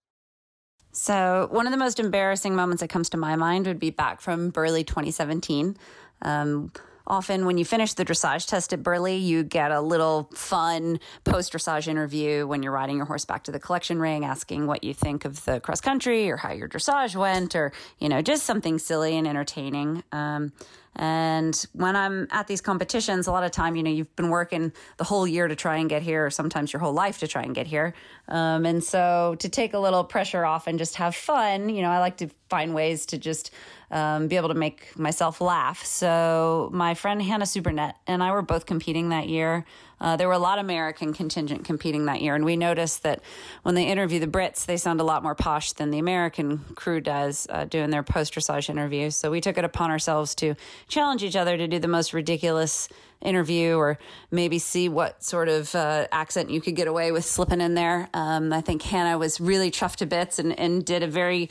So, 0.92 1.48
one 1.52 1.68
of 1.68 1.72
the 1.72 1.78
most 1.78 2.00
embarrassing 2.00 2.56
moments 2.56 2.82
that 2.82 2.90
comes 2.90 3.10
to 3.12 3.18
my 3.18 3.38
mind 3.38 3.68
would 3.68 3.80
be 3.80 3.92
back 3.92 4.20
from 4.22 4.50
Burghley 4.50 4.84
2017. 4.84 5.78
Um, 6.22 6.72
often 7.08 7.46
when 7.46 7.58
you 7.58 7.66
finish 7.66 7.94
the 7.94 8.06
dressage 8.06 8.48
test 8.48 8.74
at 8.74 8.84
Burghley, 8.84 9.18
you 9.18 9.44
get 9.44 9.72
a 9.72 9.82
little 9.82 10.30
fun 10.34 11.00
post 11.24 11.54
dressage 11.54 11.88
interview 11.88 12.48
when 12.48 12.64
you're 12.64 12.72
riding 12.72 12.98
your 12.98 13.06
horse 13.06 13.26
back 13.26 13.44
to 13.46 13.52
the 13.52 13.60
collection 13.60 14.00
ring, 14.00 14.26
asking 14.26 14.68
what 14.68 14.84
you 14.84 14.94
think 14.94 15.26
of 15.26 15.44
the 15.46 15.60
cross 15.60 15.82
country 15.82 16.30
or 16.30 16.38
how 16.38 16.52
your 16.52 16.68
dressage 16.68 17.16
went, 17.16 17.56
or, 17.56 17.72
you 18.00 18.10
know, 18.10 18.22
just 18.22 18.44
something 18.44 18.80
silly 18.80 19.18
and 19.18 19.28
entertaining. 19.28 20.04
Um, 20.12 20.52
and 20.96 21.66
when 21.74 21.96
I'm 21.96 22.28
at 22.32 22.48
these 22.48 22.62
competitions, 22.62 23.28
a 23.28 23.32
lot 23.32 23.44
of 23.44 23.52
time, 23.52 23.76
you 23.76 23.84
know, 23.84 23.92
you've 23.92 24.16
been 24.16 24.30
working 24.30 24.72
the 24.98 25.04
whole 25.04 25.28
year 25.28 25.48
to 25.48 25.56
try 25.56 25.78
and 25.78 25.90
get 25.90 26.02
here, 26.02 26.26
or 26.26 26.30
sometimes 26.30 26.72
your 26.72 26.80
whole 26.80 26.94
life 26.94 27.20
to 27.20 27.28
try 27.28 27.44
and 27.44 27.54
get 27.54 27.68
here. 27.68 27.94
Um, 28.28 28.66
and 28.66 28.84
so 28.84 29.36
to 29.40 29.50
take 29.50 29.74
a 29.74 29.80
little 29.80 30.04
pressure 30.04 30.46
off 30.46 30.68
and 30.68 30.80
just 30.80 30.96
have 30.96 31.16
fun, 31.16 31.70
you 31.70 31.82
know, 31.82 31.90
I 31.90 32.00
like 32.00 32.18
to 32.18 32.30
find 32.50 32.74
ways 32.74 33.06
to 33.08 33.18
just 33.18 33.52
um, 33.92 34.28
be 34.28 34.38
able 34.38 34.50
to 34.50 34.56
make 34.56 34.98
myself 34.98 35.42
laugh. 35.42 35.84
So 35.86 36.70
my 36.74 36.94
friend 36.94 37.22
Hannah 37.22 37.46
Sue 37.46 37.62
Burnett 37.62 37.96
and 38.08 38.24
I 38.24 38.32
were 38.32 38.42
both 38.42 38.66
competing 38.66 39.10
that 39.10 39.28
year. 39.28 39.66
Uh, 40.00 40.16
there 40.16 40.28
were 40.28 40.34
a 40.34 40.40
lot 40.40 40.60
of 40.60 40.66
American 40.66 41.14
contingent 41.14 41.66
competing 41.66 42.06
that 42.06 42.22
year, 42.22 42.36
and 42.36 42.46
we 42.46 42.56
noticed 42.56 43.04
that 43.04 43.22
when 43.64 43.76
they 43.76 43.86
interview 43.86 44.20
the 44.20 44.28
Brits, 44.28 44.66
they 44.66 44.78
sound 44.78 45.00
a 45.00 45.04
lot 45.04 45.24
more 45.24 45.36
posh 45.36 45.72
than 45.74 45.92
the 45.92 46.00
American 46.00 46.60
crew 46.76 47.00
does 47.00 47.48
uh, 47.50 47.66
doing 47.66 47.90
their 47.90 48.04
post 48.04 48.34
dressage 48.34 48.70
interviews. 48.70 49.16
So 49.16 49.32
we 49.32 49.42
took 49.42 49.58
it 49.58 49.64
upon 49.64 49.92
ourselves 49.92 50.36
to 50.36 50.56
challenge 50.88 51.24
each 51.24 51.36
other 51.36 51.58
to 51.58 51.68
do 51.68 51.80
the 51.80 51.88
most 51.88 52.14
ridiculous 52.14 52.90
interview 53.22 53.76
or 53.76 53.98
maybe 54.32 54.60
see 54.60 54.90
what 54.90 55.24
sort 55.24 55.50
of 55.50 55.74
uh, 55.74 56.08
accent 56.12 56.50
you 56.50 56.62
could 56.62 56.76
get 56.76 56.88
away 56.88 57.12
with 57.12 57.26
slipping 57.26 57.62
in 57.62 57.74
there. 57.74 58.10
Um, 58.14 58.54
I 58.54 58.62
think 58.62 58.82
Hannah 58.82 59.18
was 59.18 59.40
really 59.40 59.72
chuffed 59.72 59.98
to 59.98 60.06
bits 60.06 60.40
and, 60.40 60.58
and 60.60 60.86
did 60.86 61.04
a 61.04 61.08
very 61.08 61.50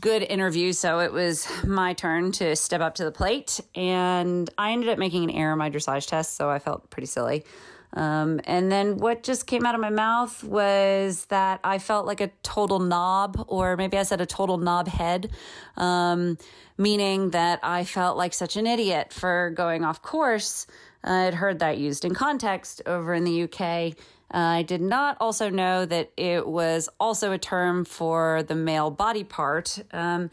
good 0.00 0.22
interview. 0.22 0.72
So 0.72 1.00
it 1.00 1.12
was 1.12 1.48
my 1.64 1.94
turn 1.94 2.32
to 2.32 2.54
step 2.56 2.80
up 2.80 2.96
to 2.96 3.04
the 3.04 3.10
plate. 3.10 3.60
And 3.74 4.48
I 4.56 4.72
ended 4.72 4.88
up 4.88 4.98
making 4.98 5.24
an 5.24 5.30
error 5.30 5.52
in 5.52 5.58
my 5.58 5.70
dressage 5.70 6.06
test. 6.06 6.36
So 6.36 6.48
I 6.48 6.58
felt 6.58 6.90
pretty 6.90 7.06
silly. 7.06 7.44
Um, 7.92 8.40
and 8.44 8.70
then 8.70 8.98
what 8.98 9.22
just 9.22 9.46
came 9.46 9.64
out 9.64 9.74
of 9.74 9.80
my 9.80 9.90
mouth 9.90 10.44
was 10.44 11.26
that 11.26 11.60
I 11.64 11.78
felt 11.78 12.06
like 12.06 12.20
a 12.20 12.30
total 12.42 12.78
knob, 12.78 13.44
or 13.48 13.76
maybe 13.76 13.96
I 13.96 14.02
said 14.02 14.20
a 14.20 14.26
total 14.26 14.58
knob 14.58 14.88
head, 14.88 15.30
um, 15.76 16.36
meaning 16.76 17.30
that 17.30 17.60
I 17.62 17.84
felt 17.84 18.16
like 18.18 18.34
such 18.34 18.56
an 18.56 18.66
idiot 18.66 19.12
for 19.12 19.50
going 19.50 19.84
off 19.84 20.02
course. 20.02 20.66
I'd 21.02 21.34
heard 21.34 21.60
that 21.60 21.78
used 21.78 22.04
in 22.04 22.14
context 22.14 22.82
over 22.86 23.14
in 23.14 23.24
the 23.24 23.44
UK. 23.44 23.96
Uh, 24.34 24.38
I 24.38 24.62
did 24.62 24.80
not 24.80 25.16
also 25.20 25.48
know 25.48 25.86
that 25.86 26.10
it 26.16 26.46
was 26.46 26.88
also 26.98 27.32
a 27.32 27.38
term 27.38 27.84
for 27.84 28.42
the 28.42 28.56
male 28.56 28.90
body 28.90 29.22
part. 29.22 29.78
Um, 29.92 30.30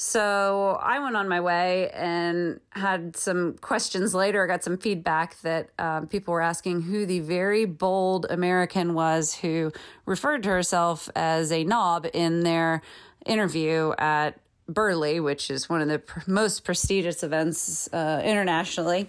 so 0.00 0.78
I 0.82 0.98
went 0.98 1.14
on 1.14 1.28
my 1.28 1.42
way 1.42 1.90
and 1.90 2.58
had 2.70 3.14
some 3.16 3.58
questions 3.58 4.14
later. 4.14 4.42
I 4.42 4.46
got 4.46 4.64
some 4.64 4.78
feedback 4.78 5.38
that 5.42 5.68
um, 5.78 6.06
people 6.06 6.32
were 6.32 6.40
asking 6.40 6.80
who 6.80 7.04
the 7.04 7.20
very 7.20 7.66
bold 7.66 8.24
American 8.30 8.94
was 8.94 9.34
who 9.34 9.70
referred 10.06 10.42
to 10.44 10.48
herself 10.48 11.10
as 11.14 11.52
a 11.52 11.64
knob 11.64 12.06
in 12.14 12.44
their 12.44 12.80
interview 13.26 13.92
at 13.98 14.40
Burghley, 14.70 15.20
which 15.20 15.50
is 15.50 15.68
one 15.68 15.82
of 15.82 15.88
the 15.88 15.98
pr- 15.98 16.20
most 16.26 16.64
prestigious 16.64 17.22
events 17.22 17.86
uh, 17.92 18.22
internationally. 18.24 19.06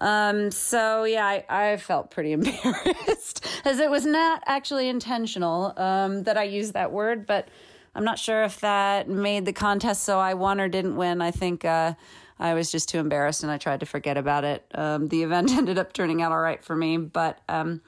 Um, 0.00 0.50
so, 0.50 1.04
yeah, 1.04 1.26
I, 1.26 1.44
I, 1.50 1.76
felt 1.76 2.10
pretty 2.10 2.32
embarrassed 2.38 3.46
as 3.66 3.78
it 3.78 3.90
was 3.90 4.06
not 4.06 4.42
actually 4.46 4.88
intentional 4.88 5.78
um, 5.78 6.22
that 6.22 6.38
I 6.38 6.44
used 6.44 6.72
that 6.72 6.92
word, 6.92 7.26
but 7.26 7.46
I'm 7.94 8.04
not 8.04 8.18
sure 8.18 8.44
if 8.44 8.60
that 8.60 9.08
made 9.08 9.44
the 9.44 9.52
contest 9.52 10.04
so 10.04 10.18
I 10.18 10.34
won 10.34 10.60
or 10.60 10.68
didn't 10.68 10.96
win. 10.96 11.20
I 11.20 11.30
think 11.30 11.64
uh, 11.64 11.94
I 12.38 12.54
was 12.54 12.70
just 12.70 12.88
too 12.88 12.98
embarrassed 12.98 13.42
and 13.42 13.50
I 13.50 13.58
tried 13.58 13.80
to 13.80 13.86
forget 13.86 14.16
about 14.16 14.44
it. 14.44 14.64
Um, 14.74 15.08
the 15.08 15.22
event 15.24 15.50
ended 15.50 15.78
up 15.78 15.92
turning 15.92 16.22
out 16.22 16.32
all 16.32 16.40
right 16.40 16.62
for 16.62 16.76
me, 16.76 16.96
but 16.96 17.40
um, 17.48 17.80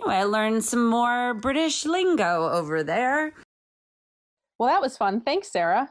anyway, 0.00 0.16
I 0.16 0.24
learned 0.24 0.64
some 0.64 0.86
more 0.86 1.34
British 1.34 1.84
lingo 1.84 2.50
over 2.50 2.82
there. 2.82 3.32
Well, 4.58 4.68
that 4.68 4.82
was 4.82 4.96
fun. 4.96 5.20
Thanks, 5.20 5.50
Sarah. 5.50 5.90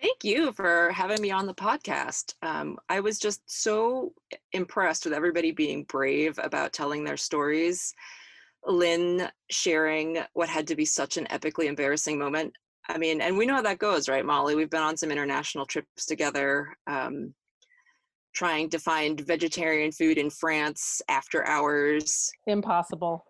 Thank 0.00 0.24
you 0.24 0.50
for 0.50 0.90
having 0.90 1.22
me 1.22 1.30
on 1.30 1.46
the 1.46 1.54
podcast. 1.54 2.34
Um, 2.42 2.76
I 2.88 2.98
was 2.98 3.20
just 3.20 3.40
so 3.46 4.12
impressed 4.52 5.04
with 5.04 5.14
everybody 5.14 5.52
being 5.52 5.84
brave 5.84 6.40
about 6.42 6.72
telling 6.72 7.04
their 7.04 7.16
stories. 7.16 7.94
Lynn 8.66 9.28
sharing 9.50 10.18
what 10.34 10.48
had 10.48 10.66
to 10.68 10.76
be 10.76 10.84
such 10.84 11.16
an 11.16 11.26
epically 11.26 11.66
embarrassing 11.66 12.18
moment. 12.18 12.54
I 12.88 12.98
mean, 12.98 13.20
and 13.20 13.36
we 13.36 13.46
know 13.46 13.54
how 13.54 13.62
that 13.62 13.78
goes, 13.78 14.08
right, 14.08 14.24
Molly? 14.24 14.54
We've 14.54 14.70
been 14.70 14.82
on 14.82 14.96
some 14.96 15.10
international 15.10 15.66
trips 15.66 16.06
together, 16.06 16.76
um, 16.86 17.34
trying 18.34 18.70
to 18.70 18.78
find 18.78 19.20
vegetarian 19.20 19.92
food 19.92 20.18
in 20.18 20.30
France 20.30 21.00
after 21.08 21.46
hours. 21.46 22.30
Impossible. 22.46 23.24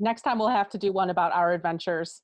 Next 0.00 0.22
time 0.22 0.38
we'll 0.38 0.48
have 0.48 0.68
to 0.70 0.78
do 0.78 0.92
one 0.92 1.10
about 1.10 1.32
our 1.32 1.52
adventures. 1.52 2.22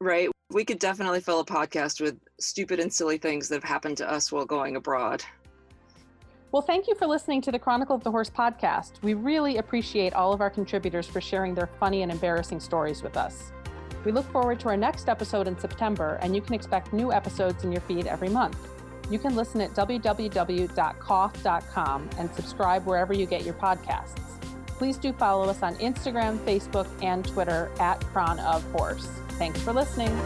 Right. 0.00 0.28
We 0.50 0.64
could 0.64 0.78
definitely 0.78 1.20
fill 1.20 1.40
a 1.40 1.44
podcast 1.44 2.00
with 2.00 2.18
stupid 2.40 2.78
and 2.78 2.92
silly 2.92 3.18
things 3.18 3.48
that 3.48 3.56
have 3.56 3.64
happened 3.64 3.96
to 3.98 4.10
us 4.10 4.30
while 4.30 4.46
going 4.46 4.76
abroad. 4.76 5.24
Well, 6.50 6.62
thank 6.62 6.88
you 6.88 6.94
for 6.94 7.06
listening 7.06 7.42
to 7.42 7.52
the 7.52 7.58
Chronicle 7.58 7.94
of 7.94 8.02
the 8.02 8.10
Horse 8.10 8.30
podcast. 8.30 9.02
We 9.02 9.12
really 9.12 9.58
appreciate 9.58 10.14
all 10.14 10.32
of 10.32 10.40
our 10.40 10.48
contributors 10.48 11.06
for 11.06 11.20
sharing 11.20 11.54
their 11.54 11.68
funny 11.78 12.00
and 12.00 12.10
embarrassing 12.10 12.60
stories 12.60 13.02
with 13.02 13.18
us. 13.18 13.52
We 14.04 14.12
look 14.12 14.24
forward 14.32 14.58
to 14.60 14.68
our 14.70 14.76
next 14.76 15.10
episode 15.10 15.46
in 15.46 15.58
September, 15.58 16.18
and 16.22 16.34
you 16.34 16.40
can 16.40 16.54
expect 16.54 16.94
new 16.94 17.12
episodes 17.12 17.64
in 17.64 17.72
your 17.72 17.82
feed 17.82 18.06
every 18.06 18.30
month. 18.30 18.56
You 19.10 19.18
can 19.18 19.36
listen 19.36 19.60
at 19.60 19.74
www.coth.com 19.74 20.40
and 22.18 22.34
subscribe 22.34 22.86
wherever 22.86 23.12
you 23.12 23.26
get 23.26 23.44
your 23.44 23.54
podcasts. 23.54 24.18
Please 24.68 24.96
do 24.96 25.12
follow 25.12 25.50
us 25.50 25.62
on 25.62 25.74
Instagram, 25.76 26.38
Facebook, 26.38 26.86
and 27.02 27.26
Twitter 27.26 27.70
at 27.78 28.00
Chron 28.06 28.38
of 28.40 28.64
Horse. 28.72 29.06
Thanks 29.32 29.60
for 29.60 29.74
listening. 29.74 30.18